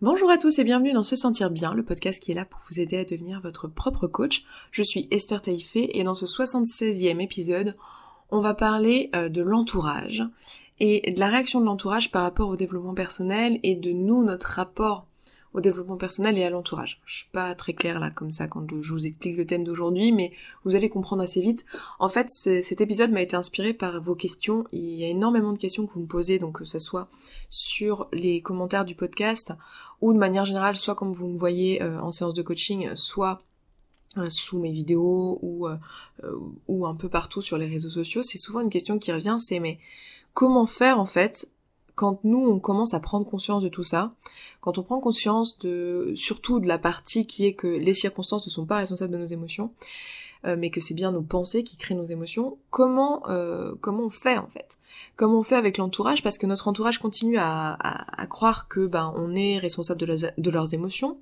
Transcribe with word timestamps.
Bonjour 0.00 0.30
à 0.30 0.38
tous 0.38 0.60
et 0.60 0.64
bienvenue 0.64 0.92
dans 0.92 1.02
Se 1.02 1.16
Sentir 1.16 1.50
Bien, 1.50 1.74
le 1.74 1.82
podcast 1.82 2.22
qui 2.22 2.30
est 2.30 2.34
là 2.36 2.44
pour 2.44 2.60
vous 2.70 2.78
aider 2.78 2.98
à 2.98 3.04
devenir 3.04 3.40
votre 3.40 3.66
propre 3.66 4.06
coach. 4.06 4.44
Je 4.70 4.84
suis 4.84 5.08
Esther 5.10 5.42
Taïfé 5.42 5.98
et 5.98 6.04
dans 6.04 6.14
ce 6.14 6.24
76e 6.24 7.20
épisode, 7.20 7.74
on 8.30 8.40
va 8.40 8.54
parler 8.54 9.10
euh, 9.16 9.28
de 9.28 9.42
l'entourage 9.42 10.22
et 10.78 11.10
de 11.10 11.18
la 11.18 11.26
réaction 11.26 11.60
de 11.60 11.64
l'entourage 11.64 12.12
par 12.12 12.22
rapport 12.22 12.48
au 12.48 12.54
développement 12.54 12.94
personnel 12.94 13.58
et 13.64 13.74
de 13.74 13.90
nous, 13.90 14.22
notre 14.22 14.46
rapport 14.46 15.07
au 15.58 15.60
développement 15.60 15.96
personnel 15.96 16.38
et 16.38 16.44
à 16.44 16.50
l'entourage. 16.50 17.00
Je 17.04 17.16
suis 17.16 17.28
pas 17.32 17.54
très 17.54 17.74
claire 17.74 17.98
là 17.98 18.10
comme 18.10 18.30
ça 18.30 18.46
quand 18.48 18.64
je 18.80 18.92
vous 18.92 19.06
explique 19.06 19.36
le 19.36 19.44
thème 19.44 19.64
d'aujourd'hui, 19.64 20.12
mais 20.12 20.32
vous 20.64 20.76
allez 20.76 20.88
comprendre 20.88 21.22
assez 21.22 21.40
vite. 21.40 21.66
En 21.98 22.08
fait, 22.08 22.30
cet 22.30 22.80
épisode 22.80 23.10
m'a 23.10 23.22
été 23.22 23.36
inspiré 23.36 23.74
par 23.74 24.00
vos 24.00 24.14
questions. 24.14 24.64
Il 24.72 24.94
y 24.94 25.04
a 25.04 25.08
énormément 25.08 25.52
de 25.52 25.58
questions 25.58 25.86
que 25.86 25.92
vous 25.92 26.00
me 26.00 26.06
posez, 26.06 26.38
donc 26.38 26.60
que 26.60 26.64
ce 26.64 26.78
soit 26.78 27.08
sur 27.50 28.08
les 28.12 28.40
commentaires 28.40 28.84
du 28.84 28.94
podcast 28.94 29.52
ou 30.00 30.12
de 30.12 30.18
manière 30.18 30.44
générale, 30.44 30.76
soit 30.76 30.94
comme 30.94 31.12
vous 31.12 31.26
me 31.26 31.36
voyez 31.36 31.82
euh, 31.82 32.00
en 32.00 32.12
séance 32.12 32.34
de 32.34 32.42
coaching, 32.42 32.94
soit 32.94 33.42
euh, 34.16 34.30
sous 34.30 34.60
mes 34.60 34.72
vidéos 34.72 35.40
euh, 35.66 35.76
ou 36.68 36.86
un 36.86 36.94
peu 36.94 37.08
partout 37.08 37.42
sur 37.42 37.58
les 37.58 37.66
réseaux 37.66 37.90
sociaux, 37.90 38.22
c'est 38.22 38.38
souvent 38.38 38.60
une 38.60 38.70
question 38.70 38.98
qui 38.98 39.12
revient, 39.12 39.38
c'est 39.40 39.58
mais 39.58 39.78
comment 40.34 40.66
faire 40.66 41.00
en 41.00 41.06
fait 41.06 41.50
quand 41.98 42.20
nous 42.22 42.46
on 42.48 42.60
commence 42.60 42.94
à 42.94 43.00
prendre 43.00 43.26
conscience 43.26 43.60
de 43.60 43.68
tout 43.68 43.82
ça, 43.82 44.14
quand 44.60 44.78
on 44.78 44.84
prend 44.84 45.00
conscience 45.00 45.58
de 45.58 46.12
surtout 46.14 46.60
de 46.60 46.68
la 46.68 46.78
partie 46.78 47.26
qui 47.26 47.44
est 47.44 47.54
que 47.54 47.66
les 47.66 47.92
circonstances 47.92 48.46
ne 48.46 48.50
sont 48.50 48.66
pas 48.66 48.76
responsables 48.76 49.12
de 49.12 49.18
nos 49.18 49.26
émotions, 49.26 49.72
euh, 50.46 50.54
mais 50.56 50.70
que 50.70 50.80
c'est 50.80 50.94
bien 50.94 51.10
nos 51.10 51.22
pensées 51.22 51.64
qui 51.64 51.76
créent 51.76 51.96
nos 51.96 52.04
émotions, 52.04 52.56
comment 52.70 53.28
euh, 53.28 53.74
comment 53.80 54.04
on 54.04 54.10
fait 54.10 54.38
en 54.38 54.46
fait? 54.46 54.78
Comment 55.16 55.40
on 55.40 55.42
fait 55.42 55.56
avec 55.56 55.76
l'entourage? 55.76 56.22
Parce 56.22 56.38
que 56.38 56.46
notre 56.46 56.68
entourage 56.68 56.98
continue 56.98 57.36
à, 57.36 57.72
à, 57.72 58.26
croire 58.28 58.68
que 58.68 58.86
ben 58.86 59.12
on 59.16 59.34
est 59.34 59.58
responsable 59.58 59.98
de, 60.00 60.30
de 60.38 60.50
leurs 60.50 60.74
émotions. 60.74 61.18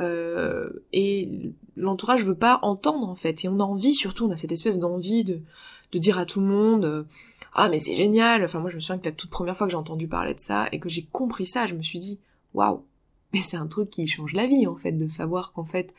Euh, 0.00 0.70
et 0.94 1.52
l'entourage 1.76 2.24
veut 2.24 2.34
pas 2.34 2.60
entendre 2.62 3.08
en 3.08 3.16
fait 3.16 3.44
et 3.44 3.48
on 3.48 3.58
a 3.58 3.64
envie 3.64 3.94
surtout 3.94 4.26
on 4.26 4.30
a 4.30 4.36
cette 4.36 4.52
espèce 4.52 4.78
d'envie 4.78 5.24
de 5.24 5.42
de 5.92 5.98
dire 5.98 6.18
à 6.18 6.26
tout 6.26 6.40
le 6.40 6.46
monde 6.46 6.84
euh, 6.84 7.04
ah 7.54 7.68
mais 7.68 7.80
c'est 7.80 7.94
génial. 7.94 8.44
Enfin 8.44 8.60
moi 8.60 8.70
je 8.70 8.76
me 8.76 8.80
souviens 8.80 8.98
que 8.98 9.06
la 9.06 9.12
toute 9.12 9.30
première 9.30 9.56
fois 9.56 9.66
que 9.66 9.70
j'ai 9.72 9.76
entendu 9.76 10.08
parler 10.08 10.34
de 10.34 10.40
ça 10.40 10.68
et 10.72 10.78
que 10.78 10.88
j'ai 10.88 11.04
compris 11.04 11.46
ça 11.46 11.66
je 11.66 11.74
me 11.74 11.82
suis 11.82 11.98
dit 11.98 12.18
waouh. 12.54 12.84
Mais 13.34 13.40
c'est 13.40 13.56
un 13.58 13.66
truc 13.66 13.90
qui 13.90 14.06
change 14.06 14.32
la 14.32 14.46
vie 14.46 14.66
en 14.66 14.76
fait 14.76 14.92
de 14.92 15.06
savoir 15.06 15.52
qu'en 15.52 15.64
fait 15.64 15.94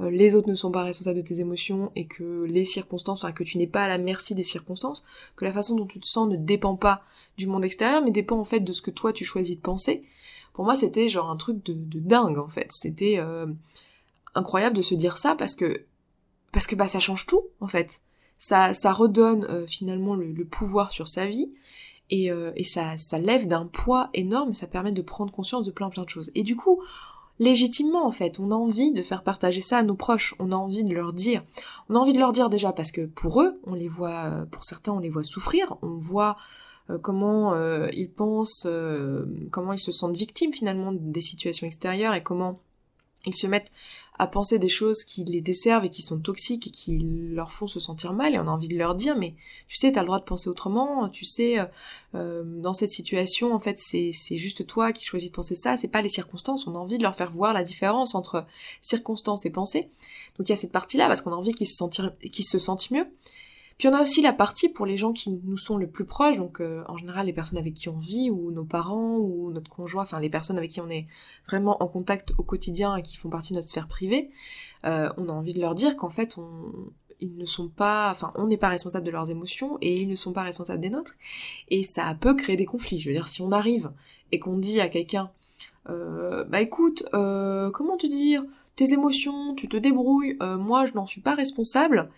euh, 0.00 0.10
les 0.10 0.34
autres 0.34 0.48
ne 0.48 0.54
sont 0.54 0.70
pas 0.70 0.84
responsables 0.84 1.16
de 1.16 1.26
tes 1.26 1.40
émotions 1.40 1.90
et 1.96 2.06
que 2.06 2.44
les 2.44 2.64
circonstances 2.64 3.24
enfin 3.24 3.32
que 3.32 3.42
tu 3.42 3.58
n'es 3.58 3.66
pas 3.66 3.84
à 3.84 3.88
la 3.88 3.98
merci 3.98 4.34
des 4.34 4.44
circonstances 4.44 5.04
que 5.34 5.44
la 5.44 5.52
façon 5.52 5.74
dont 5.74 5.86
tu 5.86 5.98
te 5.98 6.06
sens 6.06 6.28
ne 6.28 6.36
dépend 6.36 6.76
pas 6.76 7.02
du 7.36 7.46
monde 7.46 7.64
extérieur 7.64 8.02
mais 8.04 8.10
dépend 8.10 8.38
en 8.38 8.44
fait 8.44 8.60
de 8.60 8.72
ce 8.72 8.82
que 8.82 8.90
toi 8.90 9.12
tu 9.12 9.24
choisis 9.24 9.56
de 9.56 9.62
penser. 9.62 10.04
Pour 10.52 10.64
moi 10.64 10.76
c'était 10.76 11.08
genre 11.08 11.30
un 11.30 11.36
truc 11.36 11.64
de, 11.64 12.00
dingue 12.00 12.38
en 12.38 12.48
fait. 12.48 12.68
C'était 12.70 13.16
euh, 13.18 13.46
incroyable 14.34 14.76
de 14.76 14.82
se 14.82 14.94
dire 14.94 15.16
ça 15.16 15.34
parce 15.34 15.54
que 15.54 15.84
parce 16.52 16.66
que 16.66 16.76
bah 16.76 16.88
ça 16.88 17.00
change 17.00 17.26
tout 17.26 17.44
en 17.60 17.66
fait 17.66 18.00
ça, 18.38 18.72
ça 18.72 18.92
redonne 18.92 19.44
euh, 19.50 19.66
finalement 19.66 20.14
le, 20.14 20.44
pouvoir 20.44 20.92
sur 20.92 21.08
sa 21.08 21.26
vie 21.26 21.50
et, 22.10 22.30
euh, 22.30 22.52
et 22.56 22.64
ça, 22.64 22.96
ça 22.96 23.18
lève 23.18 23.48
d'un 23.48 23.66
poids 23.66 24.10
énorme, 24.14 24.54
ça 24.54 24.66
permet 24.66 24.92
de 24.92 25.02
prendre 25.02 25.32
conscience 25.32 25.66
de 25.66 25.70
plein 25.70 25.90
plein 25.90 26.04
de 26.04 26.08
choses. 26.08 26.30
Et 26.34 26.44
du 26.44 26.56
coup, 26.56 26.80
légitimement 27.38 28.06
en 28.06 28.10
fait, 28.10 28.38
on 28.40 28.50
a 28.50 28.54
envie 28.54 28.92
de 28.92 29.02
faire 29.02 29.22
partager 29.24 29.60
ça 29.60 29.78
à 29.78 29.82
nos 29.82 29.96
proches, 29.96 30.34
on 30.38 30.52
a 30.52 30.56
envie 30.56 30.84
de 30.84 30.94
leur 30.94 31.12
dire, 31.12 31.42
on 31.88 31.96
a 31.96 31.98
envie 31.98 32.12
de 32.12 32.18
leur 32.18 32.32
dire 32.32 32.48
déjà 32.48 32.72
parce 32.72 32.92
que 32.92 33.06
pour 33.06 33.42
eux, 33.42 33.60
on 33.64 33.74
les 33.74 33.88
voit, 33.88 34.46
pour 34.50 34.64
certains, 34.64 34.92
on 34.92 35.00
les 35.00 35.10
voit 35.10 35.24
souffrir, 35.24 35.76
on 35.82 35.96
voit 35.96 36.36
euh, 36.90 36.98
comment 36.98 37.54
ils 37.90 38.10
pensent, 38.10 38.68
comment 39.50 39.72
ils 39.72 39.78
se 39.78 39.92
sentent 39.92 40.16
victimes 40.16 40.52
finalement 40.52 40.92
des 40.92 41.20
situations 41.20 41.66
extérieures 41.66 42.14
et 42.14 42.22
comment 42.22 42.60
ils 43.26 43.36
se 43.36 43.46
mettent 43.46 43.72
à 44.18 44.26
penser 44.26 44.58
des 44.58 44.68
choses 44.68 45.04
qui 45.04 45.24
les 45.24 45.40
desservent 45.40 45.84
et 45.84 45.90
qui 45.90 46.02
sont 46.02 46.18
toxiques 46.18 46.66
et 46.66 46.70
qui 46.70 46.98
leur 47.32 47.52
font 47.52 47.66
se 47.66 47.80
sentir 47.80 48.12
mal 48.12 48.34
et 48.34 48.38
on 48.38 48.48
a 48.48 48.50
envie 48.50 48.68
de 48.68 48.76
leur 48.76 48.94
dire 48.94 49.16
mais 49.16 49.34
tu 49.68 49.76
sais 49.76 49.92
t'as 49.92 50.00
le 50.00 50.06
droit 50.06 50.18
de 50.18 50.24
penser 50.24 50.48
autrement 50.48 51.08
tu 51.08 51.24
sais 51.24 51.58
euh, 51.58 51.64
euh, 52.14 52.42
dans 52.44 52.72
cette 52.72 52.90
situation 52.90 53.54
en 53.54 53.58
fait 53.58 53.78
c'est 53.78 54.10
c'est 54.12 54.38
juste 54.38 54.66
toi 54.66 54.92
qui 54.92 55.04
choisis 55.04 55.30
de 55.30 55.34
penser 55.34 55.54
ça 55.54 55.76
c'est 55.76 55.88
pas 55.88 56.02
les 56.02 56.08
circonstances 56.08 56.66
on 56.66 56.74
a 56.74 56.78
envie 56.78 56.98
de 56.98 57.02
leur 57.02 57.14
faire 57.14 57.30
voir 57.30 57.52
la 57.52 57.62
différence 57.62 58.14
entre 58.14 58.46
circonstances 58.80 59.46
et 59.46 59.50
pensées. 59.50 59.88
Donc 60.38 60.48
il 60.48 60.50
y 60.50 60.52
a 60.52 60.56
cette 60.56 60.72
partie 60.72 60.96
là 60.96 61.06
parce 61.06 61.22
qu'on 61.22 61.32
a 61.32 61.36
envie 61.36 61.54
qu'ils 61.54 61.68
se 61.68 61.76
sentent 61.76 62.00
qu'ils 62.30 62.44
se 62.44 62.58
sentent 62.58 62.90
mieux 62.90 63.06
puis 63.78 63.86
on 63.86 63.94
a 63.94 64.02
aussi 64.02 64.22
la 64.22 64.32
partie 64.32 64.68
pour 64.68 64.86
les 64.86 64.96
gens 64.96 65.12
qui 65.12 65.30
nous 65.30 65.56
sont 65.56 65.76
le 65.76 65.86
plus 65.86 66.04
proches, 66.04 66.36
donc 66.36 66.60
euh, 66.60 66.82
en 66.88 66.96
général 66.96 67.26
les 67.26 67.32
personnes 67.32 67.58
avec 67.58 67.74
qui 67.74 67.88
on 67.88 67.96
vit, 67.96 68.28
ou 68.28 68.50
nos 68.50 68.64
parents, 68.64 69.16
ou 69.18 69.52
notre 69.52 69.70
conjoint, 69.70 70.02
enfin 70.02 70.18
les 70.18 70.28
personnes 70.28 70.58
avec 70.58 70.72
qui 70.72 70.80
on 70.80 70.88
est 70.88 71.06
vraiment 71.46 71.80
en 71.80 71.86
contact 71.86 72.32
au 72.38 72.42
quotidien 72.42 72.96
et 72.96 73.02
qui 73.02 73.16
font 73.16 73.30
partie 73.30 73.52
de 73.52 73.58
notre 73.58 73.68
sphère 73.68 73.86
privée. 73.86 74.30
Euh, 74.84 75.08
on 75.16 75.28
a 75.28 75.32
envie 75.32 75.54
de 75.54 75.60
leur 75.60 75.76
dire 75.76 75.96
qu'en 75.96 76.10
fait 76.10 76.38
on, 76.38 76.72
ils 77.20 77.36
ne 77.36 77.46
sont 77.46 77.68
pas, 77.68 78.10
enfin 78.10 78.32
on 78.34 78.48
n'est 78.48 78.56
pas 78.56 78.68
responsable 78.68 79.06
de 79.06 79.12
leurs 79.12 79.30
émotions 79.30 79.78
et 79.80 80.00
ils 80.00 80.08
ne 80.08 80.16
sont 80.16 80.32
pas 80.32 80.42
responsables 80.42 80.80
des 80.80 80.90
nôtres. 80.90 81.14
Et 81.68 81.84
ça 81.84 82.16
peut 82.18 82.34
créer 82.34 82.56
des 82.56 82.66
conflits. 82.66 82.98
Je 82.98 83.08
veux 83.08 83.14
dire, 83.14 83.28
si 83.28 83.42
on 83.42 83.52
arrive 83.52 83.92
et 84.32 84.40
qu'on 84.40 84.58
dit 84.58 84.80
à 84.80 84.88
quelqu'un, 84.88 85.30
euh, 85.88 86.42
bah 86.44 86.60
écoute, 86.60 87.04
comment 87.12 87.96
te 87.96 88.08
dire, 88.08 88.42
tes 88.74 88.92
émotions, 88.92 89.54
tu 89.54 89.68
te 89.68 89.76
débrouilles, 89.76 90.36
moi 90.40 90.86
je 90.86 90.94
n'en 90.94 91.06
suis 91.06 91.20
pas 91.20 91.36
responsable 91.36 92.10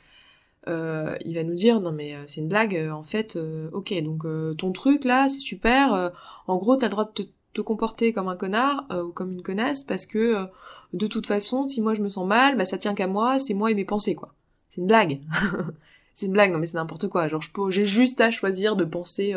euh, 0.68 1.16
il 1.24 1.34
va 1.36 1.42
nous 1.42 1.54
dire 1.54 1.80
non 1.80 1.90
mais 1.90 2.14
euh, 2.14 2.24
c'est 2.26 2.42
une 2.42 2.48
blague 2.48 2.76
euh, 2.76 2.90
en 2.90 3.02
fait 3.02 3.38
ok 3.72 3.94
donc 4.02 4.26
ton 4.58 4.72
truc 4.72 5.04
là 5.04 5.26
c'est 5.30 5.38
super 5.38 6.12
en 6.46 6.56
gros 6.58 6.76
t'as 6.76 6.86
le 6.86 6.90
droit 6.90 7.06
de 7.06 7.28
te, 7.52 7.60
comporter 7.62 8.12
comme 8.12 8.28
un 8.28 8.36
connard 8.36 8.86
ou 8.90 9.10
comme 9.12 9.32
une 9.32 9.42
connasse 9.42 9.82
parce 9.84 10.06
que 10.06 10.46
de 10.92 11.06
toute 11.06 11.26
façon 11.26 11.64
si 11.64 11.80
moi 11.80 11.94
je 11.94 12.02
me 12.02 12.08
sens 12.08 12.26
mal 12.26 12.56
bah 12.56 12.64
ça 12.64 12.78
tient 12.78 12.94
qu'à 12.94 13.06
moi 13.06 13.38
c'est 13.38 13.54
moi 13.54 13.70
et 13.70 13.74
mes 13.74 13.84
pensées 13.84 14.14
quoi. 14.14 14.34
C'est 14.68 14.80
une 14.80 14.86
blague. 14.86 15.20
C'est 16.14 16.26
une 16.26 16.32
blague 16.32 16.52
non 16.52 16.58
mais 16.58 16.66
c'est 16.66 16.76
n'importe 16.76 17.08
quoi. 17.08 17.28
Genre 17.28 17.42
j'ai 17.70 17.86
juste 17.86 18.20
à 18.20 18.30
choisir 18.30 18.76
de 18.76 18.84
penser 18.84 19.34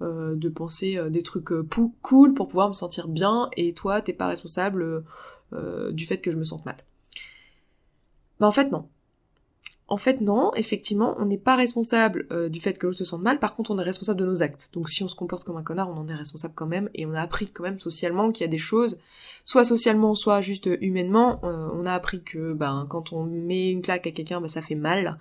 de 0.00 0.48
penser 0.48 0.98
des 1.10 1.22
trucs 1.22 1.50
cool 2.00 2.32
pour 2.32 2.48
pouvoir 2.48 2.68
me 2.68 2.72
sentir 2.72 3.08
bien 3.08 3.50
et 3.56 3.74
toi 3.74 4.00
t'es 4.00 4.14
pas 4.14 4.26
responsable 4.26 5.04
du 5.92 6.06
fait 6.06 6.18
que 6.18 6.30
je 6.30 6.38
me 6.38 6.44
sente 6.44 6.64
mal. 6.64 6.76
Bah 8.40 8.46
en 8.46 8.52
fait 8.52 8.70
non 8.70 8.88
en 9.88 9.96
fait, 9.96 10.20
non, 10.20 10.52
effectivement, 10.54 11.14
on 11.18 11.26
n'est 11.26 11.38
pas 11.38 11.54
responsable 11.54 12.26
euh, 12.32 12.48
du 12.48 12.58
fait 12.58 12.76
que 12.76 12.86
l'autre 12.86 12.98
se 12.98 13.04
sente 13.04 13.22
mal, 13.22 13.38
par 13.38 13.54
contre, 13.54 13.70
on 13.70 13.78
est 13.78 13.84
responsable 13.84 14.18
de 14.18 14.26
nos 14.26 14.42
actes. 14.42 14.70
Donc 14.72 14.88
si 14.88 15.04
on 15.04 15.08
se 15.08 15.14
comporte 15.14 15.44
comme 15.44 15.56
un 15.56 15.62
connard, 15.62 15.88
on 15.88 15.96
en 15.96 16.08
est 16.08 16.14
responsable 16.14 16.54
quand 16.56 16.66
même, 16.66 16.90
et 16.94 17.06
on 17.06 17.14
a 17.14 17.20
appris 17.20 17.52
quand 17.52 17.62
même 17.62 17.78
socialement 17.78 18.32
qu'il 18.32 18.44
y 18.44 18.48
a 18.48 18.50
des 18.50 18.58
choses, 18.58 18.98
soit 19.44 19.64
socialement, 19.64 20.16
soit 20.16 20.42
juste 20.42 20.68
humainement, 20.80 21.38
euh, 21.44 21.68
on 21.72 21.86
a 21.86 21.92
appris 21.92 22.22
que 22.24 22.52
ben 22.52 22.86
quand 22.88 23.12
on 23.12 23.24
met 23.24 23.70
une 23.70 23.80
claque 23.80 24.08
à 24.08 24.10
quelqu'un, 24.10 24.40
ben, 24.40 24.48
ça 24.48 24.60
fait 24.60 24.74
mal. 24.74 25.18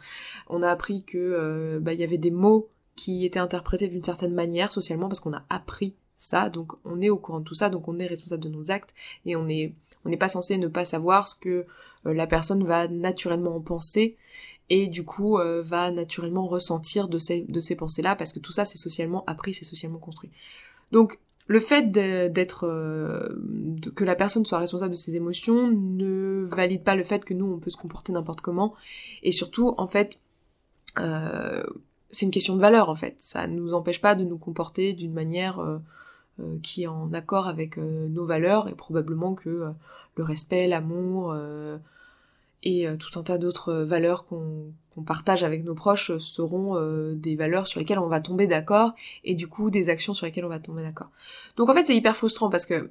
On 0.49 0.63
a 0.63 0.69
appris 0.69 1.03
que 1.03 1.17
euh, 1.19 1.79
ben, 1.79 1.91
y 1.91 2.03
avait 2.03 2.17
des 2.17 2.31
mots 2.31 2.67
qui 2.95 3.23
étaient 3.23 3.39
interprétés 3.39 3.87
d'une 3.87 4.03
certaine 4.03 4.33
manière 4.33 4.71
socialement 4.71 5.07
parce 5.09 5.19
qu'on 5.19 5.33
a 5.33 5.43
appris 5.49 5.93
ça, 6.15 6.49
donc 6.49 6.71
on 6.85 7.01
est 7.01 7.09
au 7.09 7.17
courant 7.17 7.41
de 7.41 7.43
tout 7.43 7.53
ça, 7.53 7.69
donc 7.69 7.87
on 7.87 7.99
est 7.99 8.07
responsable 8.07 8.41
de 8.41 8.49
nos 8.49 8.71
actes, 8.71 8.95
et 9.25 9.35
on 9.35 9.47
est 9.47 9.73
on 10.05 10.09
n'est 10.09 10.17
pas 10.17 10.29
censé 10.29 10.57
ne 10.57 10.67
pas 10.67 10.85
savoir 10.85 11.27
ce 11.27 11.35
que 11.35 11.65
la 12.05 12.27
personne 12.27 12.63
va 12.63 12.87
naturellement 12.87 13.55
en 13.55 13.59
penser 13.59 14.15
et 14.69 14.87
du 14.87 15.03
coup 15.03 15.37
euh, 15.37 15.61
va 15.63 15.91
naturellement 15.91 16.47
ressentir 16.47 17.07
de 17.07 17.17
ces, 17.17 17.41
de 17.41 17.61
ces 17.61 17.75
pensées-là 17.75 18.15
parce 18.15 18.33
que 18.33 18.39
tout 18.39 18.51
ça 18.51 18.65
c'est 18.65 18.77
socialement 18.77 19.23
appris, 19.27 19.53
c'est 19.53 19.65
socialement 19.65 19.99
construit. 19.99 20.31
Donc 20.91 21.19
le 21.47 21.59
fait 21.59 21.91
d'être 21.91 22.65
euh, 22.65 23.29
que 23.95 24.03
la 24.03 24.15
personne 24.15 24.45
soit 24.45 24.57
responsable 24.57 24.91
de 24.91 24.97
ses 24.97 25.15
émotions 25.15 25.69
ne 25.69 26.43
valide 26.43 26.83
pas 26.83 26.95
le 26.95 27.03
fait 27.03 27.23
que 27.23 27.35
nous 27.35 27.45
on 27.45 27.59
peut 27.59 27.69
se 27.69 27.77
comporter 27.77 28.11
n'importe 28.11 28.41
comment 28.41 28.73
et 29.21 29.31
surtout 29.31 29.75
en 29.77 29.85
fait 29.85 30.19
euh, 30.97 31.63
c'est 32.09 32.25
une 32.25 32.31
question 32.31 32.55
de 32.55 32.61
valeur 32.61 32.89
en 32.89 32.95
fait 32.95 33.15
ça 33.19 33.45
ne 33.45 33.55
nous 33.55 33.73
empêche 33.73 34.01
pas 34.01 34.15
de 34.15 34.23
nous 34.23 34.37
comporter 34.39 34.93
d'une 34.93 35.13
manière 35.13 35.59
qui 36.63 36.83
est 36.83 36.87
en 36.87 37.13
accord 37.13 37.47
avec 37.47 37.77
nos 37.77 38.25
valeurs 38.25 38.67
et 38.67 38.73
probablement 38.73 39.35
que 39.35 39.71
le 40.15 40.23
respect 40.23 40.67
l'amour 40.67 41.35
et 42.65 42.87
euh, 42.87 42.97
tout 42.97 43.17
un 43.17 43.23
tas 43.23 43.37
d'autres 43.37 43.69
euh, 43.69 43.85
valeurs 43.85 44.25
qu'on 44.25 44.73
partage 45.05 45.43
avec 45.43 45.63
nos 45.63 45.75
proches 45.75 46.17
seront 46.17 46.77
euh, 46.77 47.13
des 47.13 47.35
valeurs 47.35 47.67
sur 47.67 47.79
lesquelles 47.79 47.99
on 47.99 48.07
va 48.07 48.19
tomber 48.19 48.47
d'accord 48.47 48.93
et 49.23 49.35
du 49.35 49.47
coup 49.47 49.69
des 49.69 49.89
actions 49.89 50.13
sur 50.13 50.25
lesquelles 50.25 50.45
on 50.45 50.49
va 50.49 50.59
tomber 50.59 50.81
d'accord. 50.81 51.11
Donc 51.57 51.69
en 51.69 51.73
fait 51.73 51.85
c'est 51.85 51.95
hyper 51.95 52.17
frustrant 52.17 52.49
parce 52.49 52.65
que 52.65 52.89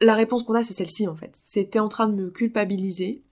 la 0.00 0.14
réponse 0.14 0.42
qu'on 0.42 0.54
a 0.54 0.62
c'est 0.62 0.74
celle-ci 0.74 1.06
en 1.06 1.14
fait. 1.14 1.30
C'était 1.40 1.78
en 1.78 1.88
train 1.88 2.08
de 2.08 2.14
me 2.14 2.30
culpabiliser, 2.30 3.22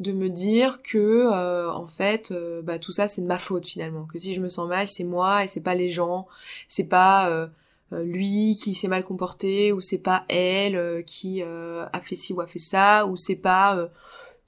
de 0.00 0.12
me 0.12 0.30
dire 0.30 0.80
que 0.82 1.28
en 1.68 1.86
fait 1.86 2.32
bah 2.62 2.78
tout 2.78 2.92
ça 2.92 3.08
c'est 3.08 3.20
de 3.20 3.26
ma 3.26 3.38
faute 3.38 3.66
finalement, 3.66 4.06
que 4.06 4.18
si 4.18 4.32
je 4.32 4.40
me 4.40 4.48
sens 4.48 4.68
mal 4.68 4.86
c'est 4.86 5.04
moi 5.04 5.44
et 5.44 5.48
c'est 5.48 5.60
pas 5.60 5.74
les 5.74 5.88
gens, 5.88 6.28
c'est 6.68 6.84
pas 6.84 7.50
lui 7.90 8.56
qui 8.62 8.74
s'est 8.74 8.88
mal 8.88 9.04
comporté 9.04 9.72
ou 9.72 9.80
c'est 9.80 9.98
pas 9.98 10.24
elle 10.28 11.04
qui 11.04 11.42
a 11.42 12.00
fait 12.00 12.16
ci 12.16 12.32
ou 12.32 12.40
a 12.40 12.46
fait 12.46 12.60
ça 12.60 13.06
ou 13.06 13.16
c'est 13.16 13.34
pas 13.34 13.76
euh, 13.76 13.88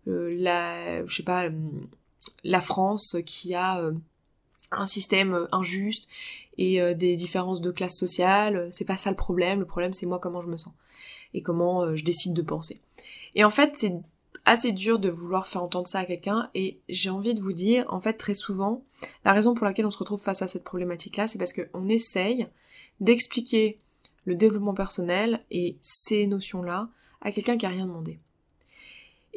la, 0.06 1.04
je 1.04 1.14
sais 1.14 1.22
pas, 1.22 1.46
euh, 1.46 1.50
la 2.44 2.60
France 2.60 3.16
qui 3.24 3.54
a 3.54 3.80
euh, 3.80 3.92
un 4.70 4.86
système 4.86 5.46
injuste 5.52 6.08
et 6.58 6.80
des 6.94 7.16
différences 7.16 7.60
de 7.60 7.70
classe 7.70 7.96
sociale. 7.98 8.68
C'est 8.70 8.86
pas 8.86 8.96
ça 8.96 9.10
le 9.10 9.16
problème. 9.16 9.60
Le 9.60 9.66
problème, 9.66 9.92
c'est 9.92 10.06
moi 10.06 10.18
comment 10.18 10.40
je 10.40 10.48
me 10.48 10.56
sens. 10.56 10.72
et 11.34 11.42
comment 11.42 11.82
euh, 11.82 11.96
je 11.96 12.04
décide 12.04 12.32
de 12.32 12.42
penser. 12.42 12.80
Et 13.34 13.44
en 13.44 13.50
fait, 13.50 13.72
c'est 13.76 13.92
assez 14.44 14.72
dur 14.72 14.98
de 14.98 15.08
vouloir 15.08 15.46
faire 15.46 15.62
entendre 15.62 15.86
ça 15.86 16.00
à 16.00 16.04
quelqu'un 16.04 16.50
et 16.54 16.80
j'ai 16.88 17.10
envie 17.10 17.34
de 17.34 17.40
vous 17.40 17.52
dire, 17.52 17.84
en 17.88 18.00
fait, 18.00 18.14
très 18.14 18.34
souvent, 18.34 18.84
la 19.24 19.32
raison 19.32 19.54
pour 19.54 19.66
laquelle 19.66 19.86
on 19.86 19.90
se 19.90 19.98
retrouve 19.98 20.22
face 20.22 20.40
à 20.40 20.48
cette 20.48 20.64
problématique-là, 20.64 21.28
c'est 21.28 21.38
parce 21.38 21.52
qu'on 21.52 21.88
essaye 21.88 22.46
d'expliquer 23.00 23.80
le 24.24 24.34
développement 24.34 24.74
personnel 24.74 25.44
et 25.50 25.76
ces 25.82 26.26
notions-là 26.26 26.88
à 27.20 27.32
quelqu'un 27.32 27.56
qui 27.56 27.66
a 27.66 27.70
rien 27.70 27.86
demandé. 27.86 28.18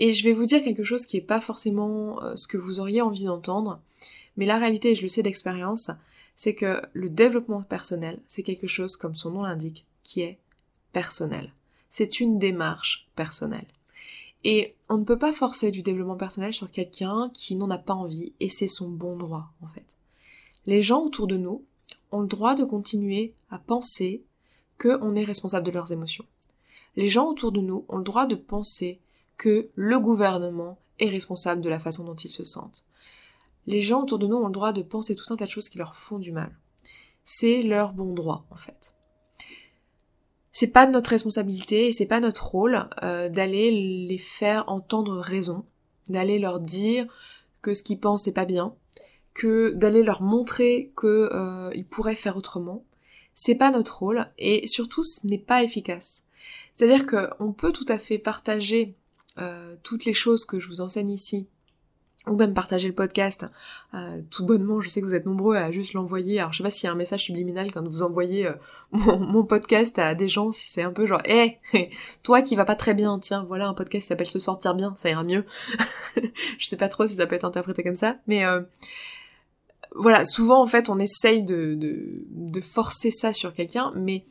Et 0.01 0.13
je 0.13 0.23
vais 0.23 0.31
vous 0.31 0.45
dire 0.45 0.63
quelque 0.63 0.85
chose 0.85 1.05
qui 1.05 1.17
est 1.17 1.21
pas 1.21 1.41
forcément 1.41 2.23
euh, 2.23 2.37
ce 2.37 2.47
que 2.47 2.55
vous 2.57 2.79
auriez 2.79 3.01
envie 3.01 3.25
d'entendre, 3.25 3.81
mais 4.37 4.45
la 4.45 4.57
réalité, 4.57 4.91
et 4.91 4.95
je 4.95 5.01
le 5.01 5.09
sais 5.09 5.23
d'expérience, 5.23 5.91
c'est 6.37 6.55
que 6.55 6.81
le 6.93 7.09
développement 7.09 7.63
personnel, 7.63 8.21
c'est 8.25 8.41
quelque 8.41 8.65
chose, 8.65 8.95
comme 8.95 9.13
son 9.13 9.31
nom 9.31 9.43
l'indique, 9.43 9.85
qui 10.03 10.21
est 10.21 10.39
personnel. 10.93 11.53
C'est 11.89 12.21
une 12.21 12.39
démarche 12.39 13.09
personnelle. 13.17 13.67
Et 14.45 14.73
on 14.87 14.97
ne 14.97 15.03
peut 15.03 15.19
pas 15.19 15.33
forcer 15.33 15.69
du 15.69 15.81
développement 15.81 16.15
personnel 16.15 16.53
sur 16.53 16.71
quelqu'un 16.71 17.29
qui 17.33 17.57
n'en 17.57 17.69
a 17.69 17.77
pas 17.77 17.93
envie, 17.93 18.31
et 18.39 18.49
c'est 18.49 18.69
son 18.69 18.87
bon 18.87 19.17
droit, 19.17 19.51
en 19.61 19.67
fait. 19.67 19.97
Les 20.65 20.81
gens 20.81 21.03
autour 21.03 21.27
de 21.27 21.35
nous 21.35 21.65
ont 22.13 22.21
le 22.21 22.27
droit 22.27 22.55
de 22.55 22.63
continuer 22.63 23.33
à 23.51 23.59
penser 23.59 24.23
qu'on 24.79 25.13
est 25.15 25.25
responsable 25.25 25.65
de 25.65 25.71
leurs 25.71 25.91
émotions. 25.91 26.25
Les 26.95 27.09
gens 27.09 27.27
autour 27.27 27.51
de 27.51 27.59
nous 27.59 27.83
ont 27.89 27.97
le 27.97 28.03
droit 28.05 28.27
de 28.27 28.35
penser 28.35 29.01
que 29.39 29.69
le 29.73 29.99
gouvernement 29.99 30.77
est 30.99 31.09
responsable 31.09 31.61
de 31.61 31.69
la 31.69 31.79
façon 31.79 32.03
dont 32.03 32.13
ils 32.13 32.29
se 32.29 32.43
sentent. 32.43 32.85
Les 33.65 33.81
gens 33.81 34.03
autour 34.03 34.19
de 34.19 34.27
nous 34.27 34.35
ont 34.35 34.47
le 34.47 34.53
droit 34.53 34.73
de 34.73 34.83
penser 34.83 35.15
tout 35.15 35.33
un 35.33 35.37
tas 35.37 35.45
de 35.45 35.49
choses 35.49 35.69
qui 35.69 35.77
leur 35.77 35.95
font 35.95 36.19
du 36.19 36.31
mal. 36.31 36.55
C'est 37.23 37.63
leur 37.63 37.93
bon 37.93 38.13
droit, 38.13 38.45
en 38.51 38.57
fait. 38.57 38.93
C'est 40.51 40.67
pas 40.67 40.87
notre 40.87 41.11
responsabilité 41.11 41.87
et 41.87 41.93
c'est 41.93 42.05
pas 42.05 42.19
notre 42.19 42.45
rôle 42.45 42.89
euh, 43.01 43.29
d'aller 43.29 43.71
les 44.07 44.17
faire 44.17 44.65
entendre 44.67 45.19
raison, 45.19 45.65
d'aller 46.09 46.37
leur 46.37 46.59
dire 46.59 47.07
que 47.61 47.73
ce 47.73 47.81
qu'ils 47.81 47.99
pensent 47.99 48.23
c'est 48.23 48.33
pas 48.33 48.45
bien, 48.45 48.75
que 49.33 49.69
d'aller 49.69 50.03
leur 50.03 50.21
montrer 50.21 50.91
que 50.97 51.29
euh, 51.31 51.71
ils 51.75 51.85
pourraient 51.85 52.15
faire 52.15 52.35
autrement. 52.35 52.83
C'est 53.35 53.55
pas 53.55 53.71
notre 53.71 53.99
rôle 53.99 54.27
et 54.37 54.67
surtout 54.67 55.03
ce 55.03 55.25
n'est 55.25 55.37
pas 55.37 55.63
efficace. 55.63 56.23
C'est-à-dire 56.75 57.05
qu'on 57.05 57.53
peut 57.53 57.71
tout 57.71 57.85
à 57.87 57.97
fait 57.97 58.17
partager 58.17 58.97
euh, 59.39 59.75
toutes 59.83 60.05
les 60.05 60.13
choses 60.13 60.45
que 60.45 60.59
je 60.59 60.67
vous 60.67 60.81
enseigne 60.81 61.09
ici, 61.09 61.47
ou 62.27 62.35
même 62.35 62.53
partager 62.53 62.87
le 62.87 62.93
podcast 62.93 63.45
euh, 63.93 64.21
tout 64.29 64.45
bonnement. 64.45 64.81
Je 64.81 64.89
sais 64.89 65.01
que 65.01 65.05
vous 65.05 65.15
êtes 65.15 65.25
nombreux 65.25 65.55
à 65.55 65.71
juste 65.71 65.93
l'envoyer. 65.93 66.39
Alors 66.39 66.51
je 66.51 66.57
sais 66.57 66.63
pas 66.63 66.69
s'il 66.69 66.85
y 66.85 66.87
a 66.87 66.91
un 66.91 66.95
message 66.95 67.23
subliminal 67.23 67.71
quand 67.71 67.87
vous 67.87 68.03
envoyez 68.03 68.47
euh, 68.47 68.53
mon, 68.91 69.43
podcast 69.43 69.97
à 69.99 70.15
des 70.15 70.27
gens, 70.27 70.51
si 70.51 70.67
c'est 70.67 70.83
un 70.83 70.91
peu 70.91 71.05
genre, 71.05 71.21
hé, 71.25 71.59
toi 72.23 72.41
qui 72.41 72.55
va 72.55 72.65
pas 72.65 72.75
très 72.75 72.93
bien, 72.93 73.19
tiens, 73.19 73.45
voilà 73.47 73.67
un 73.67 73.73
podcast 73.73 74.03
qui 74.03 74.07
s'appelle 74.07 74.29
Se 74.29 74.39
sortir 74.39 74.75
bien, 74.75 74.93
ça 74.95 75.09
ira 75.09 75.23
mieux. 75.23 75.45
je 76.57 76.65
sais 76.65 76.77
pas 76.77 76.89
trop 76.89 77.07
si 77.07 77.15
ça 77.15 77.25
peut 77.25 77.35
être 77.35 77.45
interprété 77.45 77.83
comme 77.83 77.95
ça, 77.95 78.17
mais 78.27 78.43
voilà, 79.95 80.25
souvent 80.25 80.61
en 80.61 80.67
fait 80.67 80.89
on 80.89 80.99
essaye 80.99 81.43
de, 81.43 82.61
forcer 82.61 83.11
ça 83.11 83.33
sur 83.33 83.53
quelqu'un, 83.53 83.91
mais 83.95 84.25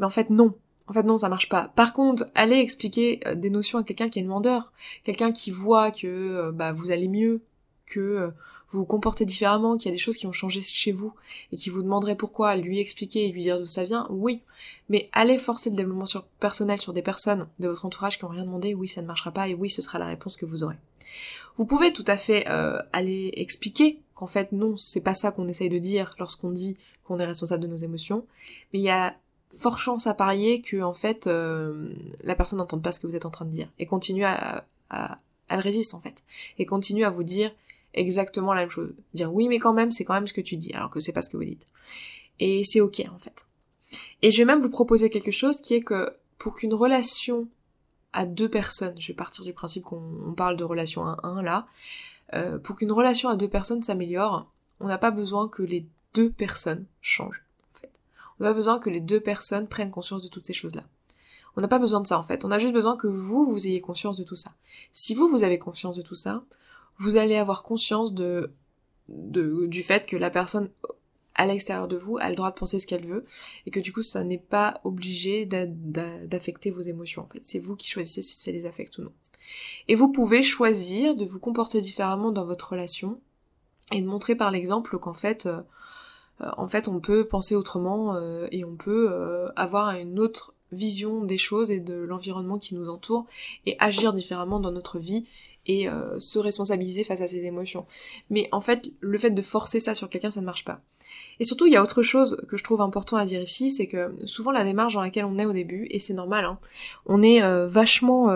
en 0.00 0.10
fait 0.10 0.30
non. 0.30 0.54
En 0.86 0.92
fait, 0.92 1.02
non, 1.02 1.16
ça 1.16 1.28
marche 1.28 1.48
pas. 1.48 1.72
Par 1.74 1.92
contre, 1.92 2.26
allez 2.34 2.58
expliquer 2.58 3.20
euh, 3.26 3.34
des 3.34 3.50
notions 3.50 3.78
à 3.78 3.84
quelqu'un 3.84 4.10
qui 4.10 4.18
est 4.18 4.22
demandeur, 4.22 4.72
quelqu'un 5.02 5.32
qui 5.32 5.50
voit 5.50 5.90
que 5.90 6.06
euh, 6.06 6.52
bah, 6.52 6.72
vous 6.72 6.90
allez 6.90 7.08
mieux, 7.08 7.42
que 7.86 8.00
euh, 8.00 8.30
vous 8.68 8.80
vous 8.80 8.84
comportez 8.84 9.24
différemment, 9.24 9.76
qu'il 9.76 9.86
y 9.86 9.94
a 9.94 9.96
des 9.96 10.00
choses 10.00 10.16
qui 10.16 10.26
ont 10.26 10.32
changé 10.32 10.60
chez 10.60 10.92
vous 10.92 11.14
et 11.52 11.56
qui 11.56 11.70
vous 11.70 11.82
demanderait 11.82 12.16
pourquoi, 12.16 12.56
lui 12.56 12.80
expliquer 12.80 13.24
et 13.24 13.32
lui 13.32 13.42
dire 13.42 13.58
d'où 13.58 13.66
ça 13.66 13.84
vient, 13.84 14.06
oui. 14.10 14.42
Mais 14.90 15.08
allez 15.12 15.38
forcer 15.38 15.70
le 15.70 15.76
développement 15.76 16.06
sur, 16.06 16.24
personnel 16.24 16.80
sur 16.82 16.92
des 16.92 17.02
personnes 17.02 17.48
de 17.60 17.68
votre 17.68 17.86
entourage 17.86 18.18
qui 18.18 18.24
ont 18.26 18.28
rien 18.28 18.44
demandé, 18.44 18.74
oui, 18.74 18.88
ça 18.88 19.00
ne 19.00 19.06
marchera 19.06 19.30
pas 19.30 19.48
et 19.48 19.54
oui, 19.54 19.70
ce 19.70 19.80
sera 19.80 19.98
la 19.98 20.06
réponse 20.06 20.36
que 20.36 20.44
vous 20.44 20.64
aurez. 20.64 20.76
Vous 21.56 21.64
pouvez 21.64 21.92
tout 21.92 22.04
à 22.08 22.16
fait 22.16 22.46
aller 22.92 23.30
expliquer 23.36 24.00
qu'en 24.16 24.26
fait 24.26 24.50
non, 24.50 24.76
c'est 24.76 25.00
pas 25.00 25.14
ça 25.14 25.30
qu'on 25.30 25.46
essaye 25.46 25.68
de 25.68 25.78
dire 25.78 26.16
lorsqu'on 26.18 26.50
dit 26.50 26.76
qu'on 27.04 27.20
est 27.20 27.26
responsable 27.26 27.62
de 27.62 27.68
nos 27.68 27.76
émotions, 27.76 28.26
mais 28.72 28.80
il 28.80 28.82
y 28.82 28.90
a 28.90 29.14
fort 29.56 29.78
chance 29.78 30.06
à 30.06 30.14
parier 30.14 30.60
que 30.60 30.82
en 30.82 30.92
fait 30.92 31.26
euh, 31.26 31.92
la 32.22 32.34
personne 32.34 32.58
n'entende 32.58 32.82
pas 32.82 32.92
ce 32.92 33.00
que 33.00 33.06
vous 33.06 33.16
êtes 33.16 33.26
en 33.26 33.30
train 33.30 33.44
de 33.44 33.50
dire 33.50 33.68
et 33.78 33.86
continue 33.86 34.24
à, 34.24 34.64
elle 35.48 35.60
résiste 35.60 35.94
en 35.94 36.00
fait 36.00 36.22
et 36.58 36.66
continue 36.66 37.04
à 37.04 37.10
vous 37.10 37.24
dire 37.24 37.52
exactement 37.94 38.54
la 38.54 38.62
même 38.62 38.70
chose. 38.70 38.92
Dire 39.14 39.32
oui 39.32 39.48
mais 39.48 39.58
quand 39.58 39.72
même 39.72 39.90
c'est 39.90 40.04
quand 40.04 40.14
même 40.14 40.26
ce 40.26 40.32
que 40.32 40.40
tu 40.40 40.56
dis 40.56 40.72
alors 40.72 40.90
que 40.90 41.00
c'est 41.00 41.12
pas 41.12 41.22
ce 41.22 41.30
que 41.30 41.36
vous 41.36 41.44
dites. 41.44 41.66
Et 42.40 42.62
c'est 42.64 42.80
ok 42.80 43.02
en 43.12 43.18
fait. 43.18 43.46
Et 44.22 44.30
je 44.30 44.38
vais 44.38 44.44
même 44.44 44.60
vous 44.60 44.70
proposer 44.70 45.10
quelque 45.10 45.30
chose 45.30 45.60
qui 45.60 45.74
est 45.74 45.82
que 45.82 46.14
pour 46.38 46.54
qu'une 46.54 46.74
relation 46.74 47.48
à 48.12 48.26
deux 48.26 48.48
personnes 48.48 49.00
je 49.00 49.08
vais 49.08 49.16
partir 49.16 49.44
du 49.44 49.52
principe 49.52 49.84
qu'on 49.84 50.34
parle 50.36 50.56
de 50.56 50.64
relation 50.64 51.04
à 51.06 51.20
un 51.22 51.42
là 51.42 51.66
euh, 52.32 52.58
pour 52.58 52.76
qu'une 52.76 52.92
relation 52.92 53.28
à 53.28 53.36
deux 53.36 53.48
personnes 53.48 53.82
s'améliore 53.82 54.50
on 54.80 54.88
n'a 54.88 54.98
pas 54.98 55.10
besoin 55.10 55.48
que 55.48 55.62
les 55.62 55.86
deux 56.14 56.30
personnes 56.30 56.86
changent 57.00 57.43
on 58.38 58.44
n'a 58.44 58.50
pas 58.50 58.54
besoin 58.54 58.78
que 58.78 58.90
les 58.90 59.00
deux 59.00 59.20
personnes 59.20 59.68
prennent 59.68 59.90
conscience 59.90 60.22
de 60.22 60.28
toutes 60.28 60.46
ces 60.46 60.52
choses-là. 60.52 60.84
On 61.56 61.60
n'a 61.60 61.68
pas 61.68 61.78
besoin 61.78 62.00
de 62.00 62.06
ça 62.06 62.18
en 62.18 62.24
fait. 62.24 62.44
On 62.44 62.50
a 62.50 62.58
juste 62.58 62.72
besoin 62.72 62.96
que 62.96 63.06
vous, 63.06 63.46
vous 63.46 63.66
ayez 63.66 63.80
conscience 63.80 64.16
de 64.16 64.24
tout 64.24 64.36
ça. 64.36 64.52
Si 64.92 65.14
vous, 65.14 65.28
vous 65.28 65.44
avez 65.44 65.58
conscience 65.58 65.96
de 65.96 66.02
tout 66.02 66.16
ça, 66.16 66.42
vous 66.98 67.16
allez 67.16 67.36
avoir 67.36 67.62
conscience 67.62 68.12
de, 68.12 68.52
de 69.08 69.66
du 69.66 69.82
fait 69.82 70.06
que 70.06 70.16
la 70.16 70.30
personne 70.30 70.70
à 71.34 71.46
l'extérieur 71.46 71.88
de 71.88 71.96
vous 71.96 72.18
a 72.18 72.28
le 72.28 72.36
droit 72.36 72.50
de 72.50 72.56
penser 72.56 72.78
ce 72.78 72.86
qu'elle 72.86 73.06
veut 73.06 73.24
et 73.66 73.70
que 73.70 73.80
du 73.80 73.92
coup 73.92 74.02
ça 74.02 74.22
n'est 74.22 74.38
pas 74.38 74.80
obligé 74.84 75.46
d'affecter 75.46 76.70
vos 76.70 76.82
émotions 76.82 77.22
en 77.22 77.28
fait. 77.28 77.40
C'est 77.42 77.58
vous 77.58 77.76
qui 77.76 77.88
choisissez 77.88 78.22
si 78.22 78.36
ça 78.36 78.52
les 78.52 78.66
affecte 78.66 78.98
ou 78.98 79.02
non. 79.02 79.12
Et 79.88 79.94
vous 79.94 80.10
pouvez 80.10 80.42
choisir 80.42 81.16
de 81.16 81.24
vous 81.24 81.40
comporter 81.40 81.80
différemment 81.80 82.32
dans 82.32 82.44
votre 82.44 82.70
relation 82.70 83.20
et 83.92 84.00
de 84.00 84.06
montrer 84.06 84.34
par 84.34 84.50
l'exemple 84.50 84.98
qu'en 84.98 85.12
fait 85.12 85.46
euh, 85.46 85.60
en 86.40 86.66
fait 86.66 86.88
on 86.88 87.00
peut 87.00 87.26
penser 87.26 87.54
autrement 87.54 88.16
euh, 88.16 88.46
et 88.50 88.64
on 88.64 88.76
peut 88.76 89.08
euh, 89.10 89.48
avoir 89.56 89.90
une 89.92 90.18
autre 90.18 90.54
vision 90.72 91.24
des 91.24 91.38
choses 91.38 91.70
et 91.70 91.78
de 91.78 91.94
l'environnement 91.94 92.58
qui 92.58 92.74
nous 92.74 92.88
entoure 92.88 93.26
et 93.66 93.76
agir 93.78 94.12
différemment 94.12 94.58
dans 94.58 94.72
notre 94.72 94.98
vie 94.98 95.26
et 95.66 95.88
se 96.18 96.38
responsabiliser 96.38 97.04
face 97.04 97.22
à 97.22 97.28
ses 97.28 97.46
émotions. 97.46 97.86
Mais 98.28 98.50
en 98.52 98.60
fait, 98.60 98.90
le 99.00 99.16
fait 99.16 99.30
de 99.30 99.40
forcer 99.40 99.80
ça 99.80 99.94
sur 99.94 100.10
quelqu'un, 100.10 100.30
ça 100.30 100.42
ne 100.42 100.44
marche 100.44 100.66
pas. 100.66 100.82
Et 101.40 101.44
surtout, 101.44 101.66
il 101.66 101.72
y 101.72 101.76
a 101.76 101.82
autre 101.82 102.02
chose 102.02 102.44
que 102.48 102.58
je 102.58 102.64
trouve 102.64 102.82
important 102.82 103.16
à 103.16 103.24
dire 103.24 103.40
ici, 103.40 103.70
c'est 103.70 103.86
que 103.86 104.14
souvent 104.26 104.50
la 104.50 104.62
démarche 104.62 104.92
dans 104.92 105.00
laquelle 105.00 105.24
on 105.24 105.38
est 105.38 105.46
au 105.46 105.54
début, 105.54 105.86
et 105.90 106.00
c'est 106.00 106.12
normal, 106.12 106.44
hein, 106.44 106.58
on 107.06 107.22
est 107.22 107.40
vachement 107.66 108.30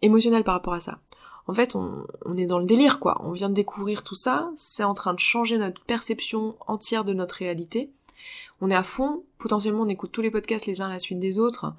émotionnel 0.00 0.44
par 0.44 0.54
rapport 0.54 0.74
à 0.74 0.80
ça 0.80 1.00
en 1.48 1.54
fait, 1.54 1.76
on, 1.76 2.06
est 2.36 2.46
dans 2.46 2.58
le 2.58 2.66
délire, 2.66 2.98
quoi. 2.98 3.20
On 3.24 3.30
vient 3.30 3.48
de 3.48 3.54
découvrir 3.54 4.02
tout 4.02 4.16
ça, 4.16 4.50
c'est 4.56 4.82
en 4.82 4.94
train 4.94 5.14
de 5.14 5.20
changer 5.20 5.58
notre 5.58 5.84
perception 5.84 6.56
entière 6.66 7.04
de 7.04 7.14
notre 7.14 7.36
réalité. 7.36 7.90
On 8.60 8.70
est 8.70 8.74
à 8.74 8.82
fond, 8.82 9.22
potentiellement 9.38 9.82
on 9.82 9.88
écoute 9.88 10.10
tous 10.10 10.22
les 10.22 10.30
podcasts 10.30 10.66
les 10.66 10.80
uns 10.80 10.86
à 10.86 10.92
la 10.92 10.98
suite 10.98 11.20
des 11.20 11.38
autres, 11.38 11.74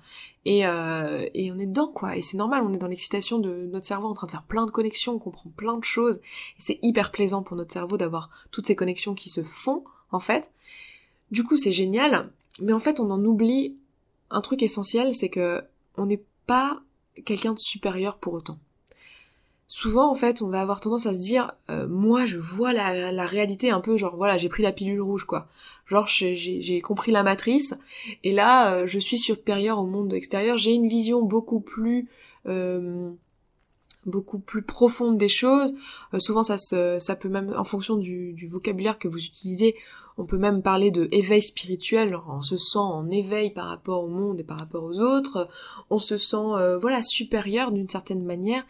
et, 0.45 0.65
euh, 0.65 1.27
et 1.33 1.51
on 1.51 1.59
est 1.59 1.65
dedans, 1.65 1.87
quoi. 1.87 2.15
Et 2.15 2.21
c'est 2.21 2.37
normal, 2.37 2.63
on 2.63 2.73
est 2.73 2.77
dans 2.77 2.87
l'excitation 2.87 3.39
de 3.39 3.67
notre 3.71 3.85
cerveau 3.85 4.07
en 4.07 4.13
train 4.13 4.27
de 4.27 4.31
faire 4.31 4.43
plein 4.43 4.65
de 4.65 4.71
connexions, 4.71 5.15
on 5.15 5.19
comprend 5.19 5.49
plein 5.49 5.77
de 5.77 5.83
choses, 5.83 6.17
et 6.17 6.59
c'est 6.59 6.79
hyper 6.81 7.11
plaisant 7.11 7.43
pour 7.43 7.57
notre 7.57 7.73
cerveau 7.73 7.97
d'avoir 7.97 8.29
toutes 8.51 8.67
ces 8.67 8.75
connexions 8.75 9.15
qui 9.15 9.29
se 9.29 9.43
font, 9.43 9.83
en 10.11 10.19
fait. 10.19 10.51
Du 11.31 11.43
coup, 11.43 11.57
c'est 11.57 11.73
génial, 11.73 12.31
mais 12.61 12.73
en 12.73 12.79
fait, 12.79 13.01
on 13.01 13.11
en 13.11 13.25
oublie 13.25 13.75
un 14.29 14.39
truc 14.39 14.63
essentiel, 14.63 15.13
c'est 15.13 15.29
que 15.29 15.61
on 15.97 16.05
n'est 16.05 16.23
pas 16.45 16.79
quelqu'un 17.25 17.53
de 17.53 17.59
supérieur 17.59 18.17
pour 18.17 18.33
autant 18.33 18.59
souvent 19.67 20.09
en 20.09 20.15
fait 20.15 20.41
on 20.41 20.47
va 20.47 20.61
avoir 20.61 20.79
tendance 20.79 21.05
à 21.05 21.13
se 21.13 21.19
dire 21.19 21.51
euh, 21.69 21.87
moi 21.87 22.25
je 22.25 22.37
vois 22.37 22.71
la, 22.71 23.25
réalité 23.25 23.69
un 23.69 23.81
peu 23.81 23.97
genre 23.97 24.15
voilà 24.15 24.37
j'ai 24.37 24.49
pris 24.49 24.63
la 24.63 24.71
pilule 24.71 25.01
rouge 25.01 25.25
quoi. 25.25 25.47
Genre 25.85 26.07
j'ai 26.07 26.81
compris 26.81 27.11
la 27.11 27.23
matrice 27.23 27.75
et 28.23 28.31
là 28.31 28.73
euh, 28.73 28.87
je 28.87 28.99
suis 28.99 29.17
supérieur 29.17 29.79
au 29.79 29.85
monde 29.85 30.13
extérieur. 30.13 30.57
J'ai 30.57 30.71
une 30.71 30.87
vision 30.87 31.21
beaucoup 31.21 31.59
plus 31.59 32.07
euh, 32.47 33.09
beaucoup 34.05 34.39
plus 34.39 34.61
profonde 34.61 35.17
des 35.17 35.29
choses. 35.29 35.75
Souvent 36.17 36.43
ça 36.43 36.57
se, 36.57 36.97
ça 36.99 37.15
peut 37.17 37.29
même 37.29 37.53
en 37.57 37.65
fonction 37.65 37.97
du, 37.97 38.31
du 38.33 38.47
vocabulaire 38.47 38.97
que 38.97 39.09
vous 39.09 39.23
utilisez 39.23 39.75
on 40.19 40.25
peut 40.25 40.37
même 40.37 40.63
parler 40.63 40.89
de 40.89 41.07
éveil 41.11 41.43
spirituel, 41.43 42.17
on 42.27 42.41
se 42.41 42.57
sent 42.57 42.79
en 42.79 43.07
éveil 43.11 43.51
par 43.51 43.67
rapport 43.67 44.03
au 44.03 44.07
monde 44.07 44.39
et 44.39 44.43
par 44.43 44.57
rapport 44.57 44.83
aux 44.83 44.99
autres, 44.99 45.47
on 45.91 45.99
se 45.99 46.17
sent 46.17 46.77
voilà 46.81 47.03
supérieur 47.03 47.71
d'une 47.71 47.87
certaine 47.87 48.25
manière 48.25 48.63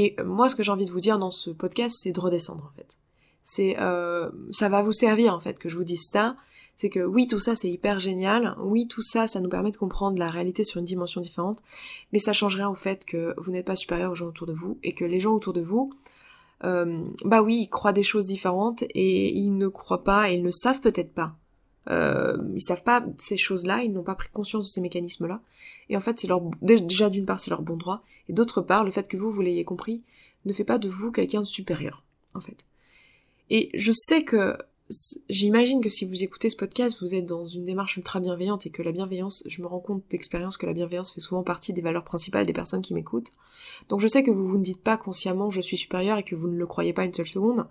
et 0.00 0.14
moi, 0.24 0.48
ce 0.48 0.54
que 0.54 0.62
j'ai 0.62 0.70
envie 0.70 0.86
de 0.86 0.92
vous 0.92 1.00
dire 1.00 1.18
dans 1.18 1.32
ce 1.32 1.50
podcast, 1.50 1.98
c'est 2.00 2.12
de 2.12 2.20
redescendre 2.20 2.70
en 2.72 2.76
fait. 2.76 2.96
C'est, 3.42 3.74
euh, 3.80 4.30
ça 4.52 4.68
va 4.68 4.80
vous 4.80 4.92
servir 4.92 5.34
en 5.34 5.40
fait 5.40 5.58
que 5.58 5.68
je 5.68 5.76
vous 5.76 5.82
dise 5.82 6.06
ça. 6.08 6.36
C'est 6.76 6.88
que 6.88 7.00
oui, 7.00 7.26
tout 7.26 7.40
ça 7.40 7.56
c'est 7.56 7.68
hyper 7.68 7.98
génial. 7.98 8.54
Oui, 8.60 8.86
tout 8.86 9.02
ça, 9.02 9.26
ça 9.26 9.40
nous 9.40 9.48
permet 9.48 9.72
de 9.72 9.76
comprendre 9.76 10.16
la 10.16 10.30
réalité 10.30 10.62
sur 10.62 10.78
une 10.78 10.84
dimension 10.84 11.20
différente. 11.20 11.64
Mais 12.12 12.20
ça 12.20 12.32
change 12.32 12.54
rien 12.54 12.68
au 12.68 12.76
fait 12.76 13.04
que 13.04 13.34
vous 13.38 13.50
n'êtes 13.50 13.66
pas 13.66 13.74
supérieur 13.74 14.12
aux 14.12 14.14
gens 14.14 14.28
autour 14.28 14.46
de 14.46 14.52
vous 14.52 14.78
et 14.84 14.94
que 14.94 15.04
les 15.04 15.18
gens 15.18 15.32
autour 15.32 15.52
de 15.52 15.62
vous, 15.62 15.92
euh, 16.62 17.02
bah 17.24 17.42
oui, 17.42 17.62
ils 17.62 17.68
croient 17.68 17.92
des 17.92 18.04
choses 18.04 18.28
différentes 18.28 18.84
et 18.90 19.34
ils 19.34 19.50
ne 19.50 19.66
croient 19.66 20.04
pas 20.04 20.30
et 20.30 20.34
ils 20.34 20.44
ne 20.44 20.52
savent 20.52 20.80
peut-être 20.80 21.12
pas 21.12 21.34
euh, 21.88 22.36
ils 22.54 22.60
savent 22.60 22.82
pas 22.82 23.04
ces 23.16 23.36
choses-là, 23.36 23.82
ils 23.82 23.92
n'ont 23.92 24.02
pas 24.02 24.14
pris 24.14 24.28
conscience 24.30 24.66
de 24.66 24.70
ces 24.70 24.80
mécanismes-là. 24.80 25.40
Et 25.88 25.96
en 25.96 26.00
fait, 26.00 26.18
c'est 26.20 26.28
leur 26.28 26.42
déjà 26.62 27.10
d'une 27.10 27.24
part 27.24 27.38
c'est 27.38 27.50
leur 27.50 27.62
bon 27.62 27.76
droit, 27.76 28.02
et 28.28 28.32
d'autre 28.32 28.60
part 28.60 28.84
le 28.84 28.90
fait 28.90 29.08
que 29.08 29.16
vous 29.16 29.30
vous 29.30 29.40
l'ayez 29.40 29.64
compris 29.64 30.02
ne 30.44 30.52
fait 30.52 30.64
pas 30.64 30.78
de 30.78 30.88
vous 30.88 31.12
quelqu'un 31.12 31.40
de 31.40 31.46
supérieur, 31.46 32.04
en 32.34 32.40
fait. 32.40 32.56
Et 33.50 33.70
je 33.74 33.92
sais 33.92 34.24
que 34.24 34.56
j'imagine 35.28 35.80
que 35.80 35.88
si 35.88 36.06
vous 36.06 36.22
écoutez 36.22 36.48
ce 36.50 36.56
podcast, 36.56 36.98
vous 37.00 37.14
êtes 37.14 37.26
dans 37.26 37.44
une 37.44 37.64
démarche 37.64 37.96
ultra 37.96 38.20
bienveillante 38.20 38.66
et 38.66 38.70
que 38.70 38.82
la 38.82 38.92
bienveillance, 38.92 39.42
je 39.46 39.60
me 39.60 39.66
rends 39.66 39.80
compte 39.80 40.02
d'expérience 40.10 40.56
que 40.56 40.66
la 40.66 40.72
bienveillance 40.72 41.12
fait 41.12 41.20
souvent 41.20 41.42
partie 41.42 41.72
des 41.72 41.82
valeurs 41.82 42.04
principales 42.04 42.46
des 42.46 42.52
personnes 42.52 42.80
qui 42.80 42.94
m'écoutent. 42.94 43.32
Donc 43.88 44.00
je 44.00 44.08
sais 44.08 44.22
que 44.22 44.30
vous 44.30 44.56
ne 44.56 44.62
dites 44.62 44.82
pas 44.82 44.96
consciemment 44.96 45.50
je 45.50 45.60
suis 45.60 45.76
supérieur 45.76 46.18
et 46.18 46.22
que 46.22 46.34
vous 46.34 46.48
ne 46.48 46.56
le 46.56 46.66
croyez 46.66 46.92
pas 46.92 47.04
une 47.04 47.12
seule 47.12 47.26
seconde, 47.26 47.66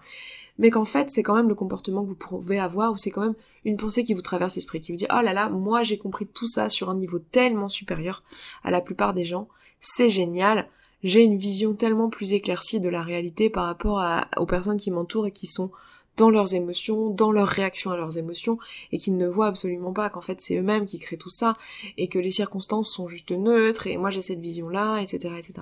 mais 0.59 0.69
qu'en 0.69 0.85
fait 0.85 1.09
c'est 1.09 1.23
quand 1.23 1.35
même 1.35 1.49
le 1.49 1.55
comportement 1.55 2.03
que 2.03 2.09
vous 2.09 2.15
pouvez 2.15 2.59
avoir 2.59 2.93
ou 2.93 2.97
c'est 2.97 3.11
quand 3.11 3.21
même 3.21 3.35
une 3.65 3.77
pensée 3.77 4.03
qui 4.03 4.13
vous 4.13 4.21
traverse 4.21 4.55
l'esprit, 4.55 4.79
qui 4.79 4.91
vous 4.91 4.97
dit 4.97 5.07
oh 5.11 5.21
là 5.21 5.33
là, 5.33 5.49
moi 5.49 5.83
j'ai 5.83 5.97
compris 5.97 6.27
tout 6.27 6.47
ça 6.47 6.69
sur 6.69 6.89
un 6.89 6.95
niveau 6.95 7.19
tellement 7.19 7.69
supérieur 7.69 8.23
à 8.63 8.71
la 8.71 8.81
plupart 8.81 9.13
des 9.13 9.25
gens, 9.25 9.47
c'est 9.79 10.09
génial, 10.09 10.69
j'ai 11.03 11.23
une 11.23 11.37
vision 11.37 11.73
tellement 11.73 12.09
plus 12.09 12.33
éclaircie 12.33 12.79
de 12.79 12.89
la 12.89 13.01
réalité 13.03 13.49
par 13.49 13.65
rapport 13.65 14.03
aux 14.37 14.45
personnes 14.45 14.79
qui 14.79 14.91
m'entourent 14.91 15.27
et 15.27 15.31
qui 15.31 15.47
sont 15.47 15.71
dans 16.17 16.29
leurs 16.29 16.53
émotions, 16.53 17.09
dans 17.09 17.31
leur 17.31 17.47
réaction 17.47 17.91
à 17.91 17.97
leurs 17.97 18.17
émotions, 18.17 18.57
et 18.91 18.97
qui 18.97 19.11
ne 19.11 19.27
voient 19.27 19.47
absolument 19.47 19.93
pas 19.93 20.09
qu'en 20.09 20.21
fait 20.21 20.41
c'est 20.41 20.57
eux-mêmes 20.57 20.85
qui 20.85 20.99
créent 20.99 21.17
tout 21.17 21.29
ça, 21.29 21.55
et 21.97 22.09
que 22.09 22.19
les 22.19 22.31
circonstances 22.31 22.91
sont 22.91 23.07
juste 23.07 23.31
neutres, 23.31 23.87
et 23.87 23.97
moi 23.97 24.11
j'ai 24.11 24.21
cette 24.21 24.39
vision-là, 24.39 24.99
etc., 24.99 25.35
etc. 25.37 25.53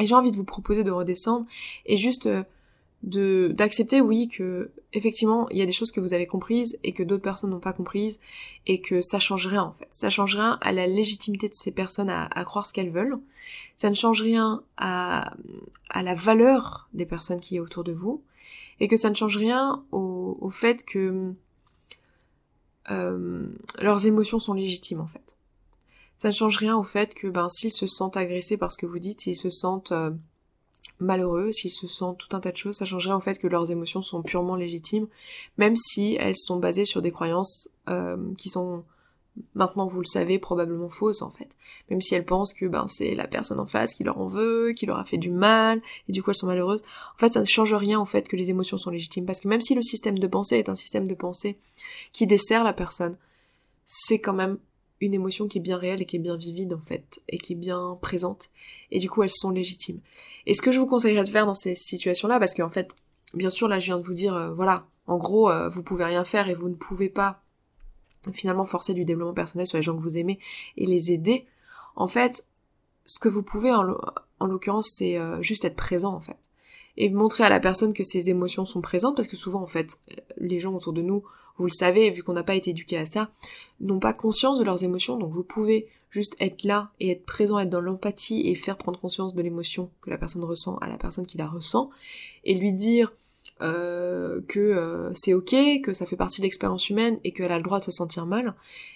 Et 0.00 0.06
j'ai 0.06 0.14
envie 0.14 0.32
de 0.32 0.36
vous 0.36 0.44
proposer 0.44 0.84
de 0.84 0.90
redescendre, 0.90 1.46
et 1.86 1.96
juste 1.96 2.26
euh, 2.26 2.42
de 3.04 3.52
d'accepter 3.54 4.00
oui 4.00 4.28
que 4.28 4.70
effectivement 4.92 5.48
il 5.50 5.58
y 5.58 5.62
a 5.62 5.66
des 5.66 5.72
choses 5.72 5.92
que 5.92 6.00
vous 6.00 6.14
avez 6.14 6.26
comprises 6.26 6.78
et 6.82 6.92
que 6.92 7.02
d'autres 7.02 7.22
personnes 7.22 7.50
n'ont 7.50 7.60
pas 7.60 7.74
comprises 7.74 8.18
et 8.66 8.80
que 8.80 9.02
ça 9.02 9.18
change 9.18 9.46
rien 9.46 9.62
en 9.62 9.72
fait 9.74 9.88
ça 9.90 10.08
change 10.08 10.36
rien 10.36 10.58
à 10.62 10.72
la 10.72 10.86
légitimité 10.86 11.50
de 11.50 11.54
ces 11.54 11.70
personnes 11.70 12.08
à, 12.08 12.24
à 12.24 12.44
croire 12.44 12.64
ce 12.64 12.72
qu'elles 12.72 12.90
veulent 12.90 13.18
ça 13.76 13.90
ne 13.90 13.94
change 13.94 14.22
rien 14.22 14.62
à, 14.78 15.34
à 15.90 16.02
la 16.02 16.14
valeur 16.14 16.88
des 16.94 17.04
personnes 17.04 17.40
qui 17.40 17.56
est 17.56 17.60
autour 17.60 17.84
de 17.84 17.92
vous 17.92 18.22
et 18.80 18.88
que 18.88 18.96
ça 18.96 19.10
ne 19.10 19.14
change 19.14 19.36
rien 19.36 19.84
au, 19.92 20.36
au 20.40 20.50
fait 20.50 20.84
que 20.84 21.34
euh, 22.90 23.46
leurs 23.80 24.06
émotions 24.06 24.38
sont 24.38 24.54
légitimes 24.54 25.00
en 25.00 25.06
fait. 25.06 25.36
Ça 26.18 26.28
ne 26.28 26.34
change 26.34 26.56
rien 26.56 26.76
au 26.76 26.84
fait 26.84 27.14
que 27.14 27.26
ben 27.26 27.48
s'ils 27.48 27.72
se 27.72 27.86
sentent 27.86 28.16
agressés 28.16 28.56
par 28.56 28.72
ce 28.72 28.78
que 28.78 28.86
vous 28.86 28.98
dites 28.98 29.22
s'ils 29.22 29.36
se 29.36 29.50
sentent 29.50 29.92
euh, 29.92 30.10
malheureux, 31.00 31.52
s'ils 31.52 31.72
se 31.72 31.86
sentent 31.86 32.18
tout 32.18 32.36
un 32.36 32.40
tas 32.40 32.52
de 32.52 32.56
choses, 32.56 32.76
ça 32.76 32.84
changerait 32.84 33.14
en 33.14 33.20
fait 33.20 33.38
que 33.38 33.46
leurs 33.46 33.70
émotions 33.70 34.02
sont 34.02 34.22
purement 34.22 34.56
légitimes, 34.56 35.08
même 35.56 35.76
si 35.76 36.16
elles 36.20 36.36
sont 36.36 36.58
basées 36.58 36.84
sur 36.84 37.02
des 37.02 37.10
croyances 37.10 37.68
euh, 37.88 38.16
qui 38.36 38.48
sont 38.48 38.84
maintenant 39.54 39.86
vous 39.86 40.00
le 40.00 40.06
savez 40.06 40.38
probablement 40.38 40.88
fausses 40.88 41.22
en 41.22 41.30
fait. 41.30 41.56
Même 41.90 42.00
si 42.00 42.14
elles 42.14 42.24
pensent 42.24 42.52
que 42.52 42.66
ben 42.66 42.86
c'est 42.88 43.14
la 43.14 43.26
personne 43.26 43.60
en 43.60 43.66
face 43.66 43.94
qui 43.94 44.04
leur 44.04 44.18
en 44.18 44.26
veut, 44.26 44.72
qui 44.72 44.86
leur 44.86 44.98
a 44.98 45.04
fait 45.04 45.16
du 45.16 45.30
mal, 45.30 45.82
et 46.08 46.12
du 46.12 46.22
coup 46.22 46.30
elles 46.30 46.36
sont 46.36 46.46
malheureuses. 46.46 46.82
En 47.14 47.18
fait 47.18 47.32
ça 47.32 47.40
ne 47.40 47.44
change 47.44 47.74
rien 47.74 48.00
au 48.00 48.04
fait 48.04 48.28
que 48.28 48.36
les 48.36 48.50
émotions 48.50 48.78
sont 48.78 48.90
légitimes, 48.90 49.26
parce 49.26 49.40
que 49.40 49.48
même 49.48 49.60
si 49.60 49.74
le 49.74 49.82
système 49.82 50.18
de 50.18 50.26
pensée 50.26 50.56
est 50.56 50.68
un 50.68 50.76
système 50.76 51.08
de 51.08 51.14
pensée 51.14 51.58
qui 52.12 52.26
dessert 52.26 52.64
la 52.64 52.72
personne, 52.72 53.16
c'est 53.84 54.20
quand 54.20 54.34
même 54.34 54.58
une 55.00 55.14
émotion 55.14 55.48
qui 55.48 55.58
est 55.58 55.60
bien 55.60 55.76
réelle 55.76 56.00
et 56.00 56.06
qui 56.06 56.16
est 56.16 56.20
bien 56.20 56.36
vivide 56.36 56.74
en 56.74 56.80
fait, 56.80 57.20
et 57.28 57.38
qui 57.38 57.54
est 57.54 57.56
bien 57.56 57.98
présente, 58.00 58.50
et 58.90 58.98
du 58.98 59.10
coup 59.10 59.22
elles 59.22 59.30
sont 59.30 59.50
légitimes. 59.50 60.00
Et 60.46 60.54
ce 60.54 60.62
que 60.62 60.72
je 60.72 60.78
vous 60.78 60.86
conseillerais 60.86 61.24
de 61.24 61.30
faire 61.30 61.46
dans 61.46 61.54
ces 61.54 61.74
situations-là, 61.74 62.38
parce 62.38 62.54
qu'en 62.54 62.70
fait, 62.70 62.94
bien 63.32 63.50
sûr, 63.50 63.68
là, 63.68 63.78
je 63.78 63.86
viens 63.86 63.98
de 63.98 64.04
vous 64.04 64.14
dire, 64.14 64.34
euh, 64.34 64.52
voilà, 64.52 64.86
en 65.06 65.16
gros, 65.16 65.50
euh, 65.50 65.68
vous 65.68 65.82
pouvez 65.82 66.04
rien 66.04 66.24
faire 66.24 66.48
et 66.48 66.54
vous 66.54 66.68
ne 66.68 66.74
pouvez 66.74 67.08
pas 67.08 67.43
finalement 68.32 68.64
forcer 68.64 68.94
du 68.94 69.04
développement 69.04 69.34
personnel 69.34 69.66
sur 69.66 69.78
les 69.78 69.82
gens 69.82 69.96
que 69.96 70.02
vous 70.02 70.18
aimez 70.18 70.38
et 70.76 70.86
les 70.86 71.12
aider. 71.12 71.46
En 71.96 72.08
fait, 72.08 72.46
ce 73.06 73.18
que 73.18 73.28
vous 73.28 73.42
pouvez, 73.42 73.72
en, 73.72 73.82
l'occurrence, 74.46 74.90
c'est 74.94 75.18
euh, 75.18 75.40
juste 75.42 75.64
être 75.64 75.76
présent, 75.76 76.14
en 76.14 76.20
fait. 76.20 76.36
Et 76.96 77.10
montrer 77.10 77.44
à 77.44 77.48
la 77.48 77.60
personne 77.60 77.92
que 77.92 78.04
ses 78.04 78.30
émotions 78.30 78.64
sont 78.64 78.80
présentes, 78.80 79.16
parce 79.16 79.28
que 79.28 79.36
souvent, 79.36 79.62
en 79.62 79.66
fait, 79.66 79.98
les 80.38 80.60
gens 80.60 80.74
autour 80.74 80.92
de 80.92 81.02
nous, 81.02 81.24
vous 81.58 81.66
le 81.66 81.72
savez, 81.72 82.10
vu 82.10 82.22
qu'on 82.22 82.32
n'a 82.32 82.42
pas 82.42 82.54
été 82.54 82.70
éduqués 82.70 82.98
à 82.98 83.04
ça, 83.04 83.30
n'ont 83.80 83.98
pas 83.98 84.12
conscience 84.12 84.58
de 84.58 84.64
leurs 84.64 84.82
émotions, 84.84 85.16
donc 85.16 85.32
vous 85.32 85.44
pouvez 85.44 85.88
juste 86.10 86.36
être 86.40 86.62
là 86.62 86.90
et 87.00 87.10
être 87.10 87.24
présent, 87.24 87.58
être 87.58 87.70
dans 87.70 87.80
l'empathie 87.80 88.48
et 88.48 88.54
faire 88.54 88.76
prendre 88.76 89.00
conscience 89.00 89.34
de 89.34 89.42
l'émotion 89.42 89.90
que 90.00 90.10
la 90.10 90.18
personne 90.18 90.44
ressent 90.44 90.76
à 90.78 90.88
la 90.88 90.96
personne 90.96 91.26
qui 91.26 91.38
la 91.38 91.48
ressent 91.48 91.90
et 92.44 92.54
lui 92.54 92.72
dire 92.72 93.12
euh, 93.60 94.40
que 94.48 94.60
euh, 94.60 95.10
c'est 95.14 95.34
ok, 95.34 95.54
que 95.82 95.92
ça 95.92 96.06
fait 96.06 96.16
partie 96.16 96.40
de 96.40 96.44
l'expérience 96.44 96.90
humaine 96.90 97.18
et 97.24 97.32
qu'elle 97.32 97.52
a 97.52 97.56
le 97.56 97.62
droit 97.62 97.78
de 97.78 97.84
se 97.84 97.92
sentir 97.92 98.26
mal. 98.26 98.54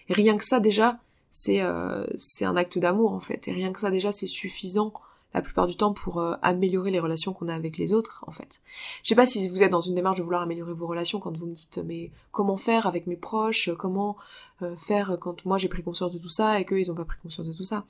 Rien 0.08 0.36
que 0.36 0.44
ça 0.44 0.60
déjà, 0.60 0.98
c'est 1.30 1.62
euh, 1.62 2.06
c'est 2.16 2.44
un 2.44 2.56
acte 2.56 2.78
d'amour 2.78 3.12
en 3.12 3.20
fait. 3.20 3.48
Et 3.48 3.52
rien 3.52 3.72
que 3.72 3.80
ça 3.80 3.90
déjà, 3.90 4.12
c'est 4.12 4.26
suffisant 4.26 4.92
la 5.34 5.42
plupart 5.42 5.66
du 5.66 5.76
temps 5.76 5.92
pour 5.92 6.20
euh, 6.20 6.34
améliorer 6.42 6.90
les 6.90 7.00
relations 7.00 7.32
qu'on 7.32 7.48
a 7.48 7.54
avec 7.54 7.76
les 7.76 7.92
autres 7.92 8.24
en 8.26 8.32
fait. 8.32 8.60
Je 9.02 9.08
sais 9.08 9.14
pas 9.14 9.26
si 9.26 9.46
vous 9.48 9.62
êtes 9.62 9.70
dans 9.70 9.80
une 9.80 9.94
démarche 9.94 10.18
de 10.18 10.22
vouloir 10.22 10.42
améliorer 10.42 10.72
vos 10.72 10.86
relations 10.86 11.20
quand 11.20 11.36
vous 11.36 11.46
me 11.46 11.54
dites 11.54 11.80
mais 11.84 12.10
comment 12.30 12.56
faire 12.56 12.86
avec 12.86 13.06
mes 13.06 13.16
proches, 13.16 13.70
comment 13.78 14.16
euh, 14.62 14.74
faire 14.76 15.18
quand 15.20 15.44
moi 15.44 15.58
j'ai 15.58 15.68
pris 15.68 15.82
conscience 15.82 16.12
de 16.12 16.18
tout 16.18 16.30
ça 16.30 16.58
et 16.58 16.64
qu'eux 16.64 16.80
ils 16.80 16.90
ont 16.90 16.94
pas 16.94 17.04
pris 17.04 17.18
conscience 17.22 17.46
de 17.46 17.52
tout 17.52 17.64
ça. 17.64 17.84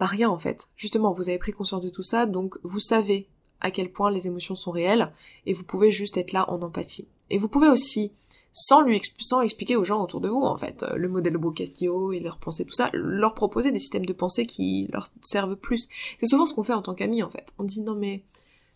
Bah 0.00 0.06
rien 0.06 0.28
en 0.28 0.38
fait. 0.38 0.68
Justement, 0.76 1.12
vous 1.12 1.28
avez 1.28 1.38
pris 1.38 1.52
conscience 1.52 1.82
de 1.82 1.90
tout 1.90 2.02
ça, 2.02 2.26
donc 2.26 2.58
vous 2.64 2.80
savez 2.80 3.28
à 3.60 3.70
quel 3.70 3.90
point 3.90 4.10
les 4.10 4.26
émotions 4.26 4.54
sont 4.54 4.70
réelles 4.70 5.12
et 5.46 5.52
vous 5.52 5.64
pouvez 5.64 5.90
juste 5.90 6.16
être 6.16 6.32
là 6.32 6.48
en 6.50 6.60
empathie. 6.62 7.08
Et 7.30 7.38
vous 7.38 7.48
pouvez 7.48 7.68
aussi 7.68 8.12
sans 8.52 8.82
lui 8.82 9.00
sans 9.18 9.40
expliquer 9.40 9.76
aux 9.76 9.84
gens 9.84 10.02
autour 10.02 10.20
de 10.20 10.28
vous 10.28 10.42
en 10.42 10.56
fait 10.56 10.84
euh, 10.84 10.96
le 10.96 11.08
modèle 11.08 11.36
Castillo 11.56 12.12
et 12.12 12.20
leur 12.20 12.38
pensée 12.38 12.64
tout 12.64 12.74
ça 12.74 12.88
leur 12.92 13.34
proposer 13.34 13.72
des 13.72 13.80
systèmes 13.80 14.06
de 14.06 14.12
pensée 14.12 14.46
qui 14.46 14.88
leur 14.92 15.08
servent 15.22 15.56
plus. 15.56 15.88
C'est 16.18 16.26
souvent 16.26 16.46
ce 16.46 16.54
qu'on 16.54 16.62
fait 16.62 16.74
en 16.74 16.82
tant 16.82 16.94
qu'amis 16.94 17.22
en 17.22 17.30
fait. 17.30 17.54
On 17.58 17.64
dit 17.64 17.80
non 17.80 17.94
mais 17.94 18.22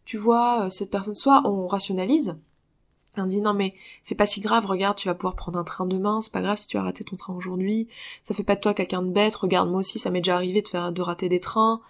tu 0.05 0.17
vois 0.17 0.67
euh, 0.67 0.71
cette 0.71 0.91
personne 0.91 1.15
soit 1.15 1.43
on 1.45 1.67
rationalise 1.67 2.37
on 3.17 3.27
dit 3.27 3.41
non 3.41 3.55
mais 3.55 3.75
c'est 4.03 4.15
pas 4.15 4.27
si 4.27 4.41
grave, 4.41 4.67
regarde, 4.67 4.97
tu 4.97 5.09
vas 5.09 5.15
pouvoir 5.15 5.35
prendre 5.35 5.59
un 5.59 5.65
train 5.65 5.87
demain, 5.87 6.21
c'est 6.21 6.33
pas 6.33 6.43
grave 6.43 6.59
si 6.59 6.67
tu 6.67 6.77
as 6.77 6.83
raté 6.83 7.05
ton 7.05 7.17
train 7.17 7.35
aujourd'hui, 7.35 7.89
ça 8.23 8.35
fait 8.35 8.45
pas 8.45 8.55
de 8.55 8.61
toi 8.61 8.75
quelqu'un 8.75 9.03
de 9.03 9.11
bête, 9.11 9.35
regarde 9.37 9.69
moi 9.69 9.81
aussi 9.81 9.99
ça 9.99 10.11
m'est 10.11 10.21
déjà 10.21 10.37
arrivé 10.37 10.63
de 10.63 10.69
faire 10.69 10.93
de 10.93 11.03
rater 11.03 11.29
des 11.29 11.41
trains, 11.41 11.81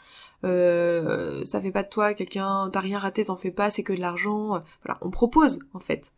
euh, 0.44 1.44
ça 1.44 1.60
fait 1.60 1.72
pas 1.72 1.82
de 1.82 1.88
toi 1.88 2.14
quelqu'un, 2.14 2.70
t'as 2.72 2.80
rien 2.80 2.98
raté, 2.98 3.24
t'en 3.24 3.36
fais 3.36 3.50
pas, 3.50 3.70
c'est 3.70 3.82
que 3.82 3.92
de 3.92 4.00
l'argent, 4.00 4.62
voilà, 4.84 4.98
on 5.02 5.10
propose 5.10 5.60
en 5.74 5.80
fait 5.80 6.12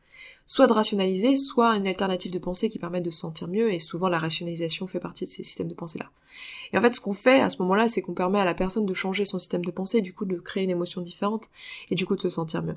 soit 0.51 0.67
de 0.67 0.73
rationaliser, 0.73 1.37
soit 1.37 1.77
une 1.77 1.87
alternative 1.87 2.33
de 2.33 2.39
pensée 2.41 2.69
qui 2.69 2.81
permet 2.81 3.01
de 3.01 3.11
se 3.11 3.21
sentir 3.21 3.47
mieux, 3.47 3.73
et 3.73 3.79
souvent 3.79 4.09
la 4.09 4.19
rationalisation 4.19 4.89
fait 4.89 4.99
partie 4.99 5.25
de 5.25 5.31
ces 5.31 5.45
systèmes 5.45 5.69
de 5.69 5.75
pensée-là. 5.75 6.11
Et 6.73 6.79
en 6.79 6.81
fait, 6.81 6.93
ce 6.93 7.01
qu'on 7.01 7.13
fait 7.13 7.41
à 7.41 7.51
ce 7.51 7.63
moment-là, 7.63 7.87
c'est 7.87 8.03
qu'on 8.03 8.15
permet 8.15 8.41
à 8.41 8.45
la 8.45 8.55
personne 8.55 8.85
de 8.85 8.93
changer 8.93 9.25
son 9.25 9.39
système 9.39 9.65
de 9.65 9.71
pensée, 9.71 10.01
du 10.01 10.13
coup 10.13 10.25
de 10.25 10.37
créer 10.37 10.65
une 10.65 10.71
émotion 10.71 11.03
différente, 11.03 11.49
et 11.91 11.95
du 11.95 12.05
coup 12.05 12.17
de 12.17 12.21
se 12.21 12.29
sentir 12.29 12.65
mieux. 12.65 12.77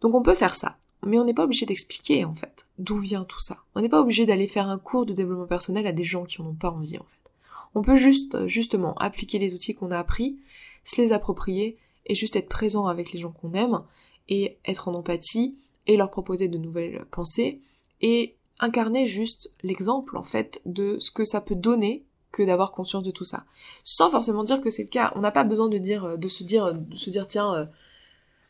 Donc 0.00 0.16
on 0.16 0.22
peut 0.22 0.34
faire 0.34 0.56
ça, 0.56 0.78
mais 1.06 1.16
on 1.18 1.24
n'est 1.24 1.32
pas 1.32 1.44
obligé 1.44 1.64
d'expliquer 1.64 2.24
en 2.24 2.34
fait 2.34 2.66
d'où 2.78 2.98
vient 2.98 3.24
tout 3.24 3.40
ça. 3.40 3.58
On 3.76 3.80
n'est 3.80 3.88
pas 3.88 4.00
obligé 4.00 4.26
d'aller 4.26 4.48
faire 4.48 4.68
un 4.68 4.78
cours 4.78 5.06
de 5.06 5.12
développement 5.12 5.46
personnel 5.46 5.86
à 5.86 5.92
des 5.92 6.02
gens 6.02 6.24
qui 6.24 6.42
en 6.42 6.46
ont 6.46 6.54
pas 6.54 6.70
envie 6.70 6.98
en 6.98 7.04
fait. 7.04 7.30
On 7.76 7.82
peut 7.82 7.96
juste 7.96 8.48
justement 8.48 8.94
appliquer 8.98 9.38
les 9.38 9.54
outils 9.54 9.74
qu'on 9.74 9.92
a 9.92 9.98
appris, 9.98 10.38
se 10.84 11.00
les 11.00 11.12
approprier 11.12 11.78
et 12.06 12.14
juste 12.14 12.36
être 12.36 12.48
présent 12.48 12.86
avec 12.86 13.12
les 13.12 13.20
gens 13.20 13.32
qu'on 13.32 13.54
aime 13.54 13.82
et 14.28 14.58
être 14.64 14.88
en 14.88 14.94
empathie 14.94 15.56
et 15.86 15.96
leur 15.96 16.10
proposer 16.10 16.48
de 16.48 16.58
nouvelles 16.58 17.04
pensées 17.10 17.60
et 18.00 18.36
incarner 18.60 19.06
juste 19.06 19.54
l'exemple 19.62 20.16
en 20.16 20.22
fait 20.22 20.60
de 20.66 20.98
ce 20.98 21.10
que 21.10 21.24
ça 21.24 21.40
peut 21.40 21.54
donner 21.54 22.04
que 22.30 22.42
d'avoir 22.42 22.72
conscience 22.72 23.02
de 23.02 23.10
tout 23.10 23.24
ça. 23.24 23.44
Sans 23.84 24.10
forcément 24.10 24.42
dire 24.42 24.60
que 24.62 24.70
c'est 24.70 24.84
le 24.84 24.88
cas. 24.88 25.12
On 25.16 25.20
n'a 25.20 25.30
pas 25.30 25.44
besoin 25.44 25.68
de 25.68 25.78
dire, 25.78 26.16
de 26.16 26.28
se 26.28 26.44
dire, 26.44 26.72
de 26.72 26.96
se 26.96 27.10
dire 27.10 27.26
tiens, 27.26 27.54
euh, 27.54 27.66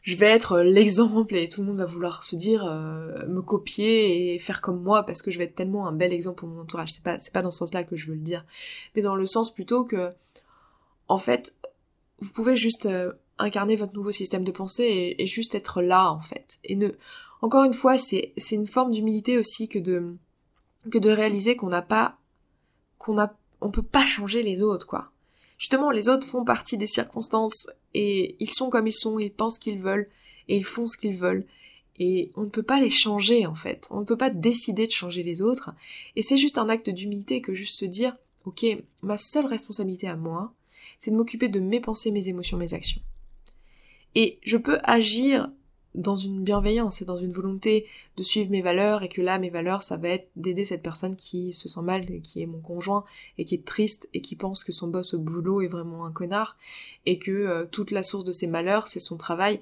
je 0.02 0.16
vais 0.16 0.26
être 0.26 0.60
l'exemple 0.60 1.36
et 1.36 1.48
tout 1.48 1.60
le 1.60 1.68
monde 1.68 1.78
va 1.78 1.84
vouloir 1.84 2.22
se 2.22 2.36
dire 2.36 2.64
euh, 2.64 3.26
me 3.26 3.40
copier 3.40 4.34
et 4.34 4.38
faire 4.38 4.60
comme 4.60 4.82
moi 4.82 5.04
parce 5.04 5.22
que 5.22 5.30
je 5.30 5.38
vais 5.38 5.44
être 5.44 5.54
tellement 5.54 5.86
un 5.86 5.92
bel 5.92 6.12
exemple 6.12 6.40
pour 6.40 6.48
mon 6.48 6.60
entourage. 6.62 6.92
C'est 6.92 7.02
pas 7.02 7.18
c'est 7.18 7.32
pas 7.32 7.42
dans 7.42 7.50
ce 7.50 7.58
sens-là 7.58 7.84
que 7.84 7.96
je 7.96 8.06
veux 8.06 8.14
le 8.14 8.20
dire, 8.20 8.44
mais 8.94 9.02
dans 9.02 9.14
le 9.14 9.26
sens 9.26 9.52
plutôt 9.52 9.84
que 9.84 10.12
en 11.08 11.18
fait 11.18 11.54
vous 12.22 12.32
pouvez 12.32 12.56
juste 12.56 12.86
euh, 12.86 13.12
incarner 13.38 13.76
votre 13.76 13.94
nouveau 13.94 14.12
système 14.12 14.44
de 14.44 14.52
pensée 14.52 15.16
et, 15.18 15.26
juste 15.26 15.54
être 15.54 15.82
là 15.82 16.10
en 16.10 16.20
fait. 16.20 16.58
Et 16.64 16.76
ne, 16.76 16.90
encore 17.42 17.64
une 17.64 17.74
fois, 17.74 17.98
c'est 17.98 18.32
c'est 18.36 18.54
une 18.54 18.66
forme 18.66 18.92
d'humilité 18.92 19.38
aussi 19.38 19.68
que 19.68 19.78
de 19.78 20.14
que 20.90 20.98
de 20.98 21.10
réaliser 21.10 21.56
qu'on 21.56 21.68
n'a 21.68 21.82
pas 21.82 22.16
qu'on 22.98 23.18
a 23.18 23.34
on 23.60 23.70
peut 23.70 23.82
pas 23.82 24.06
changer 24.06 24.42
les 24.42 24.62
autres 24.62 24.86
quoi. 24.86 25.10
Justement, 25.58 25.90
les 25.90 26.08
autres 26.08 26.26
font 26.26 26.44
partie 26.44 26.76
des 26.76 26.86
circonstances 26.86 27.68
et 27.94 28.36
ils 28.40 28.50
sont 28.50 28.68
comme 28.70 28.86
ils 28.86 28.92
sont, 28.92 29.18
ils 29.18 29.32
pensent 29.32 29.58
qu'ils 29.58 29.78
veulent 29.78 30.08
et 30.48 30.56
ils 30.56 30.64
font 30.64 30.88
ce 30.88 30.96
qu'ils 30.96 31.16
veulent. 31.16 31.46
Et 31.98 32.32
on 32.36 32.42
ne 32.42 32.48
peut 32.48 32.64
pas 32.64 32.80
les 32.80 32.90
changer 32.90 33.46
en 33.46 33.54
fait. 33.54 33.86
On 33.90 34.00
ne 34.00 34.04
peut 34.04 34.16
pas 34.16 34.30
décider 34.30 34.86
de 34.86 34.92
changer 34.92 35.22
les 35.22 35.40
autres. 35.40 35.70
Et 36.16 36.22
c'est 36.22 36.36
juste 36.36 36.58
un 36.58 36.68
acte 36.68 36.90
d'humilité 36.90 37.40
que 37.40 37.54
juste 37.54 37.78
se 37.78 37.84
dire, 37.84 38.16
ok, 38.44 38.64
ma 39.02 39.18
seule 39.18 39.46
responsabilité 39.46 40.08
à 40.08 40.16
moi, 40.16 40.52
c'est 41.02 41.10
de 41.10 41.16
m'occuper 41.16 41.48
de 41.48 41.58
mes 41.58 41.80
pensées, 41.80 42.12
mes 42.12 42.28
émotions, 42.28 42.56
mes 42.56 42.74
actions. 42.74 43.02
Et 44.14 44.38
je 44.44 44.56
peux 44.56 44.78
agir 44.84 45.50
dans 45.96 46.14
une 46.14 46.44
bienveillance 46.44 47.02
et 47.02 47.04
dans 47.04 47.18
une 47.18 47.32
volonté 47.32 47.86
de 48.16 48.22
suivre 48.22 48.52
mes 48.52 48.62
valeurs 48.62 49.02
et 49.02 49.08
que 49.08 49.20
là 49.20 49.40
mes 49.40 49.50
valeurs 49.50 49.82
ça 49.82 49.96
va 49.96 50.10
être 50.10 50.30
d'aider 50.36 50.64
cette 50.64 50.82
personne 50.82 51.16
qui 51.16 51.52
se 51.52 51.68
sent 51.68 51.82
mal 51.82 52.06
qui 52.22 52.40
est 52.40 52.46
mon 52.46 52.60
conjoint 52.60 53.04
et 53.36 53.44
qui 53.44 53.56
est 53.56 53.64
triste 53.64 54.08
et 54.14 54.20
qui 54.20 54.36
pense 54.36 54.62
que 54.62 54.70
son 54.70 54.86
boss 54.86 55.12
au 55.12 55.18
boulot 55.18 55.60
est 55.60 55.66
vraiment 55.66 56.06
un 56.06 56.12
connard 56.12 56.56
et 57.04 57.18
que 57.18 57.32
euh, 57.32 57.66
toute 57.66 57.90
la 57.90 58.04
source 58.04 58.24
de 58.24 58.32
ses 58.32 58.46
malheurs 58.46 58.86
c'est 58.86 59.00
son 59.00 59.16
travail 59.18 59.60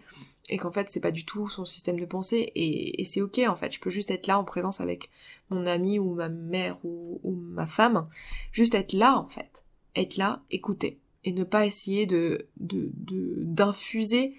et 0.51 0.59
qu'en 0.59 0.71
fait 0.71 0.89
c'est 0.91 1.01
pas 1.01 1.11
du 1.11 1.25
tout 1.25 1.49
son 1.49 1.65
système 1.65 1.99
de 1.99 2.07
pensée 2.07 2.53
et, 2.55 3.03
c'est 3.07 3.23
ok 3.23 3.41
en 3.49 3.57
fait. 3.57 3.73
Je 3.73 3.81
peux 3.81 3.91
juste 3.91 4.11
être 4.11 4.27
là 4.27 4.39
en 4.39 4.45
présence 4.45 4.81
avec 4.81 5.11
mon 5.49 5.67
ami 5.67 5.99
ou 5.99 6.15
ma 6.15 6.29
mère 6.29 6.79
ou, 6.85 7.19
ou 7.25 7.33
ma 7.33 7.67
femme. 7.67 8.07
Juste 8.53 8.75
être 8.75 8.93
là 8.93 9.19
en 9.19 9.27
fait. 9.27 9.65
Être 9.97 10.17
là 10.17 10.43
écouter 10.51 11.01
et 11.25 11.33
ne 11.33 11.45
pas 11.45 11.67
essayer 11.67 12.07
de 12.07 12.47
d'infuser 12.57 14.35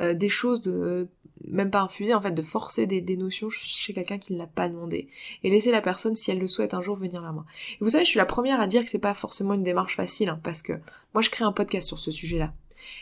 euh, 0.00 0.14
des 0.14 0.28
choses 0.28 0.60
de 0.60 1.08
même 1.46 1.70
pas 1.70 1.80
infuser 1.80 2.14
en 2.14 2.20
fait 2.20 2.32
de 2.32 2.42
forcer 2.42 2.86
des, 2.86 3.00
des 3.00 3.16
notions 3.16 3.50
chez 3.50 3.92
quelqu'un 3.92 4.18
qui 4.18 4.32
ne 4.32 4.38
l'a 4.38 4.46
pas 4.46 4.68
demandé 4.68 5.08
et 5.42 5.50
laisser 5.50 5.70
la 5.70 5.82
personne 5.82 6.16
si 6.16 6.30
elle 6.30 6.38
le 6.38 6.46
souhaite 6.46 6.74
un 6.74 6.80
jour 6.80 6.96
venir 6.96 7.20
vers 7.20 7.32
moi. 7.32 7.44
Et 7.74 7.78
vous 7.80 7.90
savez, 7.90 8.04
je 8.04 8.10
suis 8.10 8.18
la 8.18 8.26
première 8.26 8.60
à 8.60 8.66
dire 8.66 8.84
que 8.84 8.90
c'est 8.90 8.98
pas 8.98 9.14
forcément 9.14 9.54
une 9.54 9.62
démarche 9.62 9.96
facile 9.96 10.28
hein, 10.28 10.40
parce 10.42 10.62
que 10.62 10.72
moi 11.14 11.22
je 11.22 11.30
crée 11.30 11.44
un 11.44 11.52
podcast 11.52 11.86
sur 11.88 11.98
ce 11.98 12.10
sujet-là. 12.10 12.52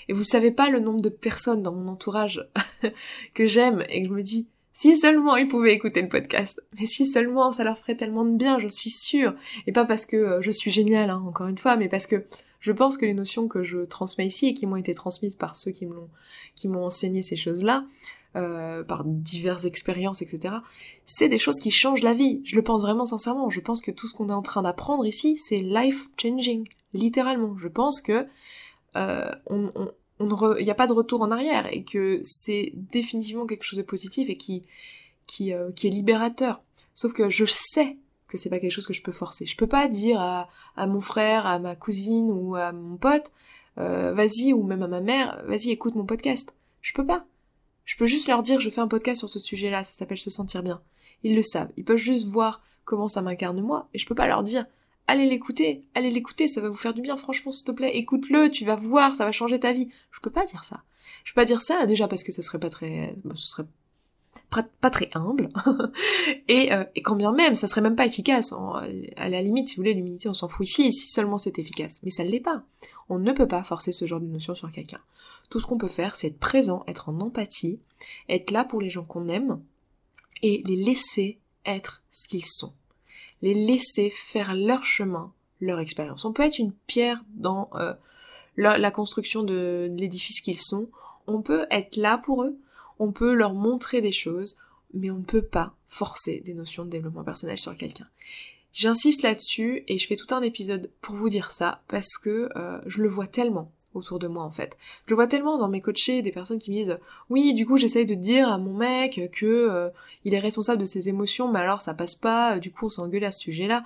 Et 0.08 0.12
vous 0.12 0.24
savez 0.24 0.50
pas 0.50 0.70
le 0.70 0.80
nombre 0.80 1.00
de 1.00 1.08
personnes 1.08 1.62
dans 1.62 1.72
mon 1.72 1.88
entourage 1.88 2.44
que 3.34 3.46
j'aime 3.46 3.84
et 3.88 4.02
que 4.02 4.08
je 4.08 4.14
me 4.14 4.22
dis 4.22 4.46
si 4.72 4.96
seulement 4.96 5.36
ils 5.36 5.46
pouvaient 5.46 5.72
écouter 5.72 6.02
le 6.02 6.08
podcast, 6.08 6.60
mais 6.78 6.86
si 6.86 7.06
seulement 7.06 7.52
ça 7.52 7.62
leur 7.62 7.78
ferait 7.78 7.94
tellement 7.94 8.24
de 8.24 8.36
bien, 8.36 8.58
je 8.58 8.66
suis 8.66 8.90
sûre. 8.90 9.34
Et 9.68 9.72
pas 9.72 9.84
parce 9.84 10.04
que 10.04 10.16
euh, 10.16 10.40
je 10.40 10.50
suis 10.50 10.72
géniale, 10.72 11.10
hein, 11.10 11.22
encore 11.24 11.46
une 11.46 11.58
fois, 11.58 11.76
mais 11.76 11.88
parce 11.88 12.08
que 12.08 12.24
je 12.64 12.72
pense 12.72 12.96
que 12.96 13.04
les 13.04 13.12
notions 13.12 13.46
que 13.46 13.62
je 13.62 13.80
transmets 13.80 14.26
ici 14.26 14.46
et 14.46 14.54
qui 14.54 14.64
m'ont 14.64 14.76
été 14.76 14.94
transmises 14.94 15.34
par 15.34 15.54
ceux 15.54 15.70
qui 15.70 15.84
me 15.84 15.92
l'ont, 15.92 16.08
qui 16.54 16.66
m'ont 16.68 16.86
enseigné 16.86 17.20
ces 17.20 17.36
choses-là, 17.36 17.84
euh, 18.36 18.82
par 18.82 19.04
diverses 19.04 19.66
expériences, 19.66 20.22
etc. 20.22 20.54
C'est 21.04 21.28
des 21.28 21.36
choses 21.36 21.60
qui 21.60 21.70
changent 21.70 22.02
la 22.02 22.14
vie. 22.14 22.40
Je 22.46 22.56
le 22.56 22.62
pense 22.62 22.80
vraiment 22.80 23.04
sincèrement. 23.04 23.50
Je 23.50 23.60
pense 23.60 23.82
que 23.82 23.90
tout 23.90 24.08
ce 24.08 24.14
qu'on 24.14 24.30
est 24.30 24.32
en 24.32 24.40
train 24.40 24.62
d'apprendre 24.62 25.04
ici, 25.04 25.36
c'est 25.36 25.60
life 25.60 26.08
changing, 26.16 26.66
littéralement. 26.94 27.54
Je 27.58 27.68
pense 27.68 28.00
que 28.00 28.26
euh, 28.96 29.30
on, 29.48 29.70
on, 29.74 30.56
il 30.56 30.64
n'y 30.64 30.70
a 30.70 30.74
pas 30.74 30.86
de 30.86 30.94
retour 30.94 31.20
en 31.20 31.30
arrière 31.30 31.68
et 31.70 31.84
que 31.84 32.20
c'est 32.22 32.72
définitivement 32.74 33.44
quelque 33.44 33.64
chose 33.64 33.78
de 33.78 33.84
positif 33.84 34.30
et 34.30 34.38
qui 34.38 34.62
qui, 35.26 35.52
euh, 35.52 35.70
qui 35.72 35.86
est 35.86 35.90
libérateur. 35.90 36.62
Sauf 36.94 37.12
que 37.12 37.28
je 37.28 37.44
sais 37.44 37.98
que 38.34 38.40
c'est 38.40 38.50
pas 38.50 38.58
quelque 38.58 38.72
chose 38.72 38.86
que 38.86 38.92
je 38.92 39.02
peux 39.02 39.12
forcer. 39.12 39.46
Je 39.46 39.56
peux 39.56 39.68
pas 39.68 39.86
dire 39.86 40.20
à, 40.20 40.86
mon 40.86 41.00
frère, 41.00 41.46
à 41.46 41.60
ma 41.60 41.76
cousine 41.76 42.30
ou 42.30 42.56
à 42.56 42.72
mon 42.72 42.96
pote, 42.96 43.32
euh, 43.78 44.12
vas-y, 44.12 44.52
ou 44.52 44.64
même 44.64 44.82
à 44.82 44.88
ma 44.88 45.00
mère, 45.00 45.40
vas-y, 45.46 45.70
écoute 45.70 45.94
mon 45.94 46.04
podcast. 46.04 46.52
Je 46.82 46.92
peux 46.92 47.06
pas. 47.06 47.24
Je 47.84 47.96
peux 47.96 48.06
juste 48.06 48.26
leur 48.26 48.42
dire 48.42 48.60
je 48.60 48.70
fais 48.70 48.80
un 48.80 48.88
podcast 48.88 49.20
sur 49.20 49.28
ce 49.28 49.38
sujet-là, 49.38 49.84
ça 49.84 49.96
s'appelle 49.96 50.18
se 50.18 50.30
sentir 50.30 50.64
bien. 50.64 50.82
Ils 51.22 51.36
le 51.36 51.42
savent. 51.42 51.70
Ils 51.76 51.84
peuvent 51.84 51.96
juste 51.96 52.26
voir 52.26 52.62
comment 52.84 53.08
ça 53.08 53.22
m'incarne 53.22 53.60
moi, 53.60 53.88
et 53.94 53.98
je 53.98 54.06
peux 54.06 54.16
pas 54.16 54.26
leur 54.26 54.42
dire 54.42 54.66
allez 55.06 55.26
l'écouter, 55.26 55.84
allez 55.94 56.10
l'écouter, 56.10 56.48
ça 56.48 56.60
va 56.60 56.68
vous 56.68 56.76
faire 56.76 56.94
du 56.94 57.02
bien, 57.02 57.16
franchement, 57.16 57.52
s'il 57.52 57.66
te 57.66 57.72
plaît, 57.72 57.96
écoute-le, 57.96 58.50
tu 58.50 58.64
vas 58.64 58.74
voir, 58.74 59.14
ça 59.14 59.24
va 59.24 59.32
changer 59.32 59.60
ta 59.60 59.72
vie. 59.72 59.88
Je 60.10 60.20
peux 60.20 60.30
pas 60.30 60.46
dire 60.46 60.64
ça. 60.64 60.82
Je 61.24 61.32
peux 61.32 61.40
pas 61.40 61.44
dire 61.44 61.62
ça, 61.62 61.86
déjà 61.86 62.08
parce 62.08 62.24
que 62.24 62.32
ça 62.32 62.42
serait 62.42 62.58
pas 62.58 62.70
très, 62.70 63.14
ce 63.34 63.46
serait 63.46 63.66
pas 64.80 64.90
très 64.90 65.10
humble, 65.14 65.50
et, 66.48 66.72
euh, 66.72 66.84
et 66.94 67.02
quand 67.02 67.16
bien 67.16 67.32
même, 67.32 67.56
ça 67.56 67.66
serait 67.66 67.80
même 67.80 67.96
pas 67.96 68.06
efficace. 68.06 68.52
à 69.16 69.28
la 69.28 69.42
limite, 69.42 69.68
si 69.68 69.76
vous 69.76 69.80
voulez, 69.80 69.94
l'humilité, 69.94 70.28
on 70.28 70.34
s'en 70.34 70.48
fout 70.48 70.66
ici, 70.66 70.92
si 70.92 71.08
seulement 71.08 71.38
c'est 71.38 71.58
efficace. 71.58 72.00
Mais 72.02 72.10
ça 72.10 72.24
ne 72.24 72.30
l'est 72.30 72.40
pas. 72.40 72.62
On 73.08 73.18
ne 73.18 73.32
peut 73.32 73.48
pas 73.48 73.64
forcer 73.64 73.92
ce 73.92 74.06
genre 74.06 74.20
de 74.20 74.26
notion 74.26 74.54
sur 74.54 74.70
quelqu'un. 74.70 75.00
Tout 75.50 75.60
ce 75.60 75.66
qu'on 75.66 75.78
peut 75.78 75.88
faire, 75.88 76.16
c'est 76.16 76.28
être 76.28 76.38
présent, 76.38 76.84
être 76.86 77.08
en 77.08 77.20
empathie, 77.20 77.80
être 78.28 78.50
là 78.50 78.64
pour 78.64 78.80
les 78.80 78.90
gens 78.90 79.04
qu'on 79.04 79.28
aime, 79.28 79.60
et 80.42 80.62
les 80.66 80.76
laisser 80.76 81.38
être 81.66 82.02
ce 82.10 82.28
qu'ils 82.28 82.46
sont. 82.46 82.72
Les 83.42 83.54
laisser 83.54 84.10
faire 84.10 84.54
leur 84.54 84.84
chemin, 84.84 85.32
leur 85.60 85.80
expérience. 85.80 86.24
On 86.24 86.32
peut 86.32 86.44
être 86.44 86.58
une 86.58 86.72
pierre 86.72 87.24
dans 87.34 87.70
euh, 87.74 87.94
la, 88.56 88.78
la 88.78 88.90
construction 88.90 89.42
de 89.42 89.90
l'édifice 89.98 90.40
qu'ils 90.40 90.60
sont. 90.60 90.88
On 91.26 91.42
peut 91.42 91.66
être 91.70 91.96
là 91.96 92.18
pour 92.18 92.44
eux, 92.44 92.58
on 92.98 93.12
peut 93.12 93.32
leur 93.32 93.54
montrer 93.54 94.00
des 94.00 94.12
choses, 94.12 94.56
mais 94.92 95.10
on 95.10 95.18
ne 95.18 95.24
peut 95.24 95.42
pas 95.42 95.74
forcer 95.88 96.40
des 96.44 96.54
notions 96.54 96.84
de 96.84 96.90
développement 96.90 97.24
personnel 97.24 97.58
sur 97.58 97.76
quelqu'un. 97.76 98.08
J'insiste 98.72 99.22
là-dessus 99.22 99.84
et 99.86 99.98
je 99.98 100.06
fais 100.06 100.16
tout 100.16 100.34
un 100.34 100.42
épisode 100.42 100.90
pour 101.00 101.14
vous 101.14 101.28
dire 101.28 101.52
ça 101.52 101.82
parce 101.88 102.18
que 102.18 102.48
euh, 102.56 102.80
je 102.86 103.02
le 103.02 103.08
vois 103.08 103.28
tellement 103.28 103.70
autour 103.94 104.18
de 104.18 104.26
moi 104.26 104.42
en 104.42 104.50
fait. 104.50 104.76
Je 105.06 105.14
vois 105.14 105.28
tellement 105.28 105.58
dans 105.58 105.68
mes 105.68 105.80
coachés 105.80 106.22
des 106.22 106.32
personnes 106.32 106.58
qui 106.58 106.70
me 106.70 106.76
disent 106.76 106.98
oui 107.30 107.54
du 107.54 107.66
coup 107.66 107.78
j'essaye 107.78 108.06
de 108.06 108.14
dire 108.14 108.48
à 108.48 108.58
mon 108.58 108.74
mec 108.74 109.30
que 109.32 109.46
euh, 109.46 109.90
il 110.24 110.34
est 110.34 110.40
responsable 110.40 110.80
de 110.80 110.86
ses 110.86 111.08
émotions 111.08 111.50
mais 111.50 111.60
alors 111.60 111.80
ça 111.80 111.94
passe 111.94 112.16
pas 112.16 112.58
du 112.58 112.72
coup 112.72 112.86
on 112.86 112.88
s'engueule 112.88 113.24
à 113.24 113.30
ce 113.30 113.40
sujet-là. 113.40 113.84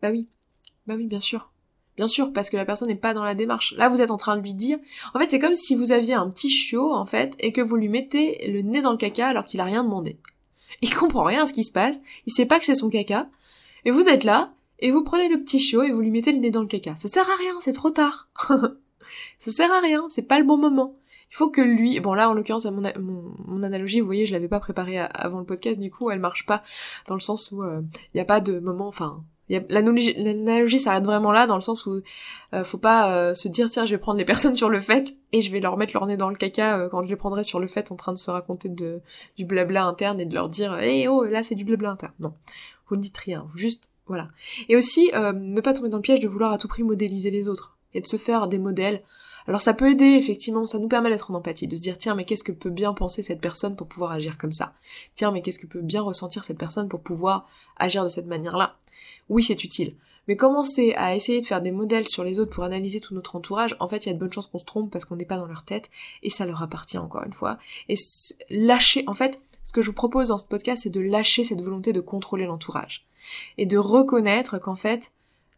Bah 0.00 0.10
oui, 0.10 0.26
bah 0.86 0.94
oui 0.96 1.06
bien 1.06 1.20
sûr. 1.20 1.49
Bien 2.00 2.06
sûr, 2.06 2.32
parce 2.32 2.48
que 2.48 2.56
la 2.56 2.64
personne 2.64 2.88
n'est 2.88 2.94
pas 2.94 3.12
dans 3.12 3.24
la 3.24 3.34
démarche. 3.34 3.74
Là, 3.76 3.90
vous 3.90 4.00
êtes 4.00 4.10
en 4.10 4.16
train 4.16 4.34
de 4.34 4.40
lui 4.40 4.54
dire. 4.54 4.78
En 5.12 5.18
fait, 5.18 5.28
c'est 5.28 5.38
comme 5.38 5.54
si 5.54 5.74
vous 5.74 5.92
aviez 5.92 6.14
un 6.14 6.30
petit 6.30 6.48
chiot, 6.48 6.94
en 6.94 7.04
fait, 7.04 7.36
et 7.40 7.52
que 7.52 7.60
vous 7.60 7.76
lui 7.76 7.90
mettez 7.90 8.50
le 8.50 8.62
nez 8.62 8.80
dans 8.80 8.92
le 8.92 8.96
caca 8.96 9.28
alors 9.28 9.44
qu'il 9.44 9.60
a 9.60 9.64
rien 9.64 9.84
demandé. 9.84 10.16
Il 10.80 10.94
comprend 10.94 11.24
rien 11.24 11.42
à 11.42 11.46
ce 11.46 11.52
qui 11.52 11.62
se 11.62 11.72
passe, 11.72 12.00
il 12.24 12.32
sait 12.32 12.46
pas 12.46 12.58
que 12.58 12.64
c'est 12.64 12.74
son 12.74 12.88
caca, 12.88 13.28
et 13.84 13.90
vous 13.90 14.08
êtes 14.08 14.24
là, 14.24 14.54
et 14.78 14.90
vous 14.92 15.04
prenez 15.04 15.28
le 15.28 15.42
petit 15.42 15.60
chiot 15.60 15.82
et 15.82 15.90
vous 15.90 16.00
lui 16.00 16.10
mettez 16.10 16.32
le 16.32 16.38
nez 16.38 16.50
dans 16.50 16.62
le 16.62 16.68
caca. 16.68 16.96
Ça 16.96 17.06
sert 17.06 17.28
à 17.28 17.36
rien, 17.36 17.60
c'est 17.60 17.74
trop 17.74 17.90
tard. 17.90 18.30
ça 19.38 19.50
sert 19.50 19.70
à 19.70 19.80
rien, 19.80 20.06
c'est 20.08 20.26
pas 20.26 20.38
le 20.38 20.46
bon 20.46 20.56
moment. 20.56 20.96
Il 21.30 21.36
faut 21.36 21.50
que 21.50 21.60
lui, 21.60 22.00
bon 22.00 22.14
là 22.14 22.30
en 22.30 22.32
l'occurrence 22.32 22.64
mon, 22.64 22.90
mon, 23.46 23.62
analogie, 23.62 24.00
vous 24.00 24.06
voyez, 24.06 24.24
je 24.24 24.32
l'avais 24.32 24.48
pas 24.48 24.58
préparée 24.58 24.98
avant 24.98 25.38
le 25.38 25.44
podcast, 25.44 25.78
du 25.78 25.90
coup 25.90 26.10
elle 26.10 26.18
marche 26.18 26.46
pas 26.46 26.62
dans 27.08 27.14
le 27.14 27.20
sens 27.20 27.52
où 27.52 27.62
il 27.62 27.68
euh, 27.68 27.82
n'y 28.14 28.22
a 28.22 28.24
pas 28.24 28.40
de 28.40 28.58
moment, 28.58 28.88
enfin 28.88 29.22
L'analogie 29.68 30.78
s'arrête 30.78 31.04
vraiment 31.04 31.32
là, 31.32 31.46
dans 31.46 31.56
le 31.56 31.60
sens 31.60 31.84
où 31.86 32.00
euh, 32.54 32.64
faut 32.64 32.78
pas 32.78 33.12
euh, 33.12 33.34
se 33.34 33.48
dire 33.48 33.68
tiens 33.68 33.84
je 33.84 33.94
vais 33.94 33.98
prendre 33.98 34.18
les 34.18 34.24
personnes 34.26 34.54
sur 34.54 34.68
le 34.68 34.80
fait 34.80 35.14
et 35.32 35.40
je 35.40 35.50
vais 35.50 35.60
leur 35.60 35.76
mettre 35.76 35.92
leur 35.94 36.06
nez 36.06 36.16
dans 36.16 36.30
le 36.30 36.36
caca 36.36 36.78
euh, 36.78 36.88
quand 36.88 37.02
je 37.02 37.08
les 37.08 37.16
prendrai 37.16 37.42
sur 37.44 37.58
le 37.58 37.66
fait 37.66 37.90
en 37.90 37.96
train 37.96 38.12
de 38.12 38.18
se 38.18 38.30
raconter 38.30 38.68
du 38.68 39.44
blabla 39.44 39.84
interne 39.84 40.20
et 40.20 40.24
de 40.24 40.34
leur 40.34 40.48
dire 40.48 40.78
hé 40.78 41.08
oh 41.08 41.24
là 41.24 41.42
c'est 41.42 41.56
du 41.56 41.64
blabla 41.64 41.90
interne. 41.90 42.12
Non, 42.20 42.34
vous 42.88 42.96
ne 42.96 43.00
dites 43.00 43.16
rien, 43.16 43.46
vous 43.50 43.58
juste 43.58 43.90
voilà. 44.06 44.28
Et 44.68 44.76
aussi 44.76 45.10
ne 45.14 45.60
pas 45.60 45.72
tomber 45.72 45.88
dans 45.88 45.98
le 45.98 46.02
piège 46.02 46.20
de 46.20 46.28
vouloir 46.28 46.52
à 46.52 46.58
tout 46.58 46.66
prix 46.66 46.82
modéliser 46.82 47.30
les 47.30 47.48
autres 47.48 47.76
et 47.94 48.00
de 48.00 48.06
se 48.06 48.16
faire 48.16 48.48
des 48.48 48.58
modèles. 48.58 49.02
Alors 49.46 49.60
ça 49.60 49.72
peut 49.72 49.90
aider 49.90 50.04
effectivement, 50.04 50.66
ça 50.66 50.78
nous 50.78 50.88
permet 50.88 51.10
d'être 51.10 51.30
en 51.30 51.34
empathie, 51.34 51.68
de 51.68 51.76
se 51.76 51.82
dire 51.82 51.96
tiens 51.96 52.14
mais 52.14 52.24
qu'est-ce 52.24 52.44
que 52.44 52.52
peut 52.52 52.70
bien 52.70 52.92
penser 52.92 53.22
cette 53.22 53.40
personne 53.40 53.76
pour 53.76 53.86
pouvoir 53.86 54.10
agir 54.12 54.36
comme 54.36 54.52
ça? 54.52 54.74
Tiens 55.14 55.30
mais 55.30 55.42
qu'est-ce 55.42 55.60
que 55.60 55.66
peut 55.66 55.80
bien 55.80 56.02
ressentir 56.02 56.42
cette 56.42 56.58
personne 56.58 56.88
pour 56.88 57.00
pouvoir 57.00 57.48
agir 57.76 58.02
de 58.02 58.08
cette 58.08 58.26
manière-là? 58.26 58.76
Oui, 59.30 59.42
c'est 59.42 59.64
utile. 59.64 59.94
Mais 60.28 60.36
commencer 60.36 60.92
à 60.96 61.16
essayer 61.16 61.40
de 61.40 61.46
faire 61.46 61.62
des 61.62 61.70
modèles 61.70 62.06
sur 62.06 62.24
les 62.24 62.38
autres 62.38 62.50
pour 62.50 62.64
analyser 62.64 63.00
tout 63.00 63.14
notre 63.14 63.36
entourage, 63.36 63.74
en 63.80 63.88
fait, 63.88 64.04
il 64.04 64.08
y 64.08 64.10
a 64.10 64.14
de 64.14 64.18
bonnes 64.18 64.32
chances 64.32 64.48
qu'on 64.48 64.58
se 64.58 64.64
trompe 64.64 64.90
parce 64.90 65.04
qu'on 65.04 65.16
n'est 65.16 65.24
pas 65.24 65.38
dans 65.38 65.46
leur 65.46 65.64
tête 65.64 65.90
et 66.22 66.30
ça 66.30 66.46
leur 66.46 66.62
appartient 66.62 66.98
encore 66.98 67.24
une 67.24 67.32
fois. 67.32 67.58
Et 67.88 67.94
lâcher, 68.50 69.04
en 69.06 69.14
fait, 69.14 69.40
ce 69.64 69.72
que 69.72 69.82
je 69.82 69.88
vous 69.88 69.94
propose 69.94 70.28
dans 70.28 70.38
ce 70.38 70.46
podcast, 70.46 70.82
c'est 70.82 70.90
de 70.90 71.00
lâcher 71.00 71.44
cette 71.44 71.62
volonté 71.62 71.92
de 71.92 72.00
contrôler 72.00 72.44
l'entourage 72.44 73.06
et 73.56 73.66
de 73.66 73.78
reconnaître 73.78 74.58
qu'en 74.58 74.76
fait, 74.76 75.12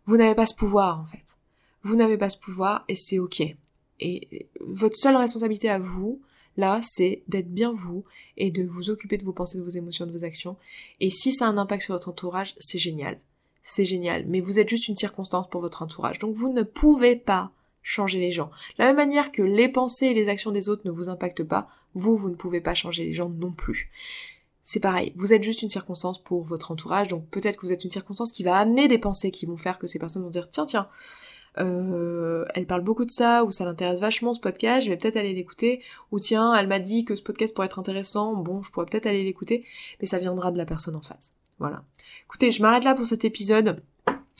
vous 0.06 0.16
n'avez 0.16 0.34
pas 0.34 0.46
ce 0.46 0.54
pouvoir, 0.54 1.00
en 1.00 1.06
fait. 1.06 1.36
Vous 1.82 1.96
n'avez 1.96 2.16
pas 2.16 2.30
ce 2.30 2.38
pouvoir 2.38 2.84
et 2.88 2.94
c'est 2.94 3.18
ok. 3.18 3.42
Et 4.00 4.48
votre 4.60 4.96
seule 4.96 5.16
responsabilité 5.16 5.68
à 5.68 5.78
vous, 5.78 6.20
là, 6.56 6.80
c'est 6.82 7.22
d'être 7.26 7.52
bien 7.52 7.72
vous 7.72 8.04
et 8.36 8.50
de 8.50 8.64
vous 8.64 8.90
occuper 8.90 9.16
de 9.16 9.24
vos 9.24 9.32
pensées, 9.32 9.58
de 9.58 9.64
vos 9.64 9.70
émotions, 9.70 10.06
de 10.06 10.12
vos 10.12 10.24
actions. 10.24 10.56
Et 11.00 11.10
si 11.10 11.32
ça 11.32 11.46
a 11.46 11.48
un 11.48 11.58
impact 11.58 11.84
sur 11.84 11.94
votre 11.94 12.08
entourage, 12.08 12.54
c'est 12.58 12.78
génial 12.78 13.18
c'est 13.62 13.84
génial, 13.84 14.24
mais 14.26 14.40
vous 14.40 14.58
êtes 14.58 14.68
juste 14.68 14.88
une 14.88 14.96
circonstance 14.96 15.48
pour 15.48 15.60
votre 15.60 15.82
entourage. 15.82 16.18
Donc 16.18 16.34
vous 16.34 16.52
ne 16.52 16.62
pouvez 16.62 17.16
pas 17.16 17.52
changer 17.82 18.20
les 18.20 18.30
gens. 18.30 18.50
De 18.78 18.82
la 18.82 18.86
même 18.86 18.96
manière 18.96 19.32
que 19.32 19.42
les 19.42 19.68
pensées 19.68 20.06
et 20.06 20.14
les 20.14 20.28
actions 20.28 20.50
des 20.50 20.68
autres 20.68 20.82
ne 20.84 20.90
vous 20.90 21.08
impactent 21.08 21.44
pas, 21.44 21.68
vous, 21.94 22.16
vous 22.16 22.30
ne 22.30 22.36
pouvez 22.36 22.60
pas 22.60 22.74
changer 22.74 23.04
les 23.04 23.12
gens 23.12 23.28
non 23.28 23.52
plus. 23.52 23.90
C'est 24.62 24.80
pareil, 24.80 25.12
vous 25.16 25.32
êtes 25.32 25.42
juste 25.42 25.62
une 25.62 25.68
circonstance 25.68 26.22
pour 26.22 26.44
votre 26.44 26.70
entourage, 26.70 27.08
donc 27.08 27.28
peut-être 27.30 27.56
que 27.56 27.66
vous 27.66 27.72
êtes 27.72 27.82
une 27.82 27.90
circonstance 27.90 28.30
qui 28.30 28.44
va 28.44 28.56
amener 28.56 28.86
des 28.86 28.98
pensées 28.98 29.32
qui 29.32 29.44
vont 29.44 29.56
faire 29.56 29.78
que 29.78 29.88
ces 29.88 29.98
personnes 29.98 30.22
vont 30.22 30.30
dire 30.30 30.48
tiens 30.48 30.66
tiens, 30.66 30.88
euh, 31.58 32.44
elle 32.54 32.66
parle 32.66 32.82
beaucoup 32.82 33.04
de 33.04 33.10
ça, 33.10 33.44
ou 33.44 33.50
ça 33.50 33.64
l'intéresse 33.64 34.00
vachement 34.00 34.34
ce 34.34 34.40
podcast, 34.40 34.86
je 34.86 34.90
vais 34.90 34.96
peut-être 34.96 35.16
aller 35.16 35.34
l'écouter, 35.34 35.82
ou 36.12 36.20
tiens, 36.20 36.54
elle 36.54 36.68
m'a 36.68 36.78
dit 36.78 37.04
que 37.04 37.16
ce 37.16 37.22
podcast 37.22 37.52
pourrait 37.54 37.66
être 37.66 37.80
intéressant, 37.80 38.36
bon, 38.36 38.62
je 38.62 38.70
pourrais 38.70 38.86
peut-être 38.86 39.06
aller 39.06 39.24
l'écouter, 39.24 39.66
mais 40.00 40.06
ça 40.06 40.18
viendra 40.18 40.52
de 40.52 40.58
la 40.58 40.64
personne 40.64 40.94
en 40.94 41.02
face. 41.02 41.34
Voilà. 41.62 41.84
Écoutez, 42.24 42.50
je 42.50 42.60
m'arrête 42.60 42.82
là 42.82 42.94
pour 42.94 43.06
cet 43.06 43.24
épisode. 43.24 43.80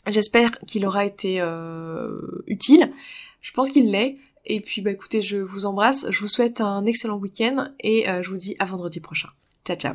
J'espère 0.09 0.59
qu'il 0.67 0.85
aura 0.85 1.05
été 1.05 1.41
euh, 1.41 2.43
utile. 2.49 2.93
Je 3.41 3.53
pense 3.53 3.71
qu'il 3.71 3.93
l'est. 3.93 4.19
Et 4.45 4.61
puis 4.61 4.83
bah 4.83 4.91
écoutez, 4.91 5.23
je 5.23 5.37
vous 5.37 5.67
embrasse, 5.67 6.05
je 6.11 6.19
vous 6.19 6.27
souhaite 6.27 6.61
un 6.61 6.85
excellent 6.85 7.17
week-end 7.17 7.69
et 7.79 8.09
euh, 8.09 8.23
je 8.23 8.29
vous 8.29 8.37
dis 8.37 8.57
à 8.59 8.65
vendredi 8.65 8.99
prochain. 8.99 9.29
Ciao 9.65 9.77
ciao 9.77 9.95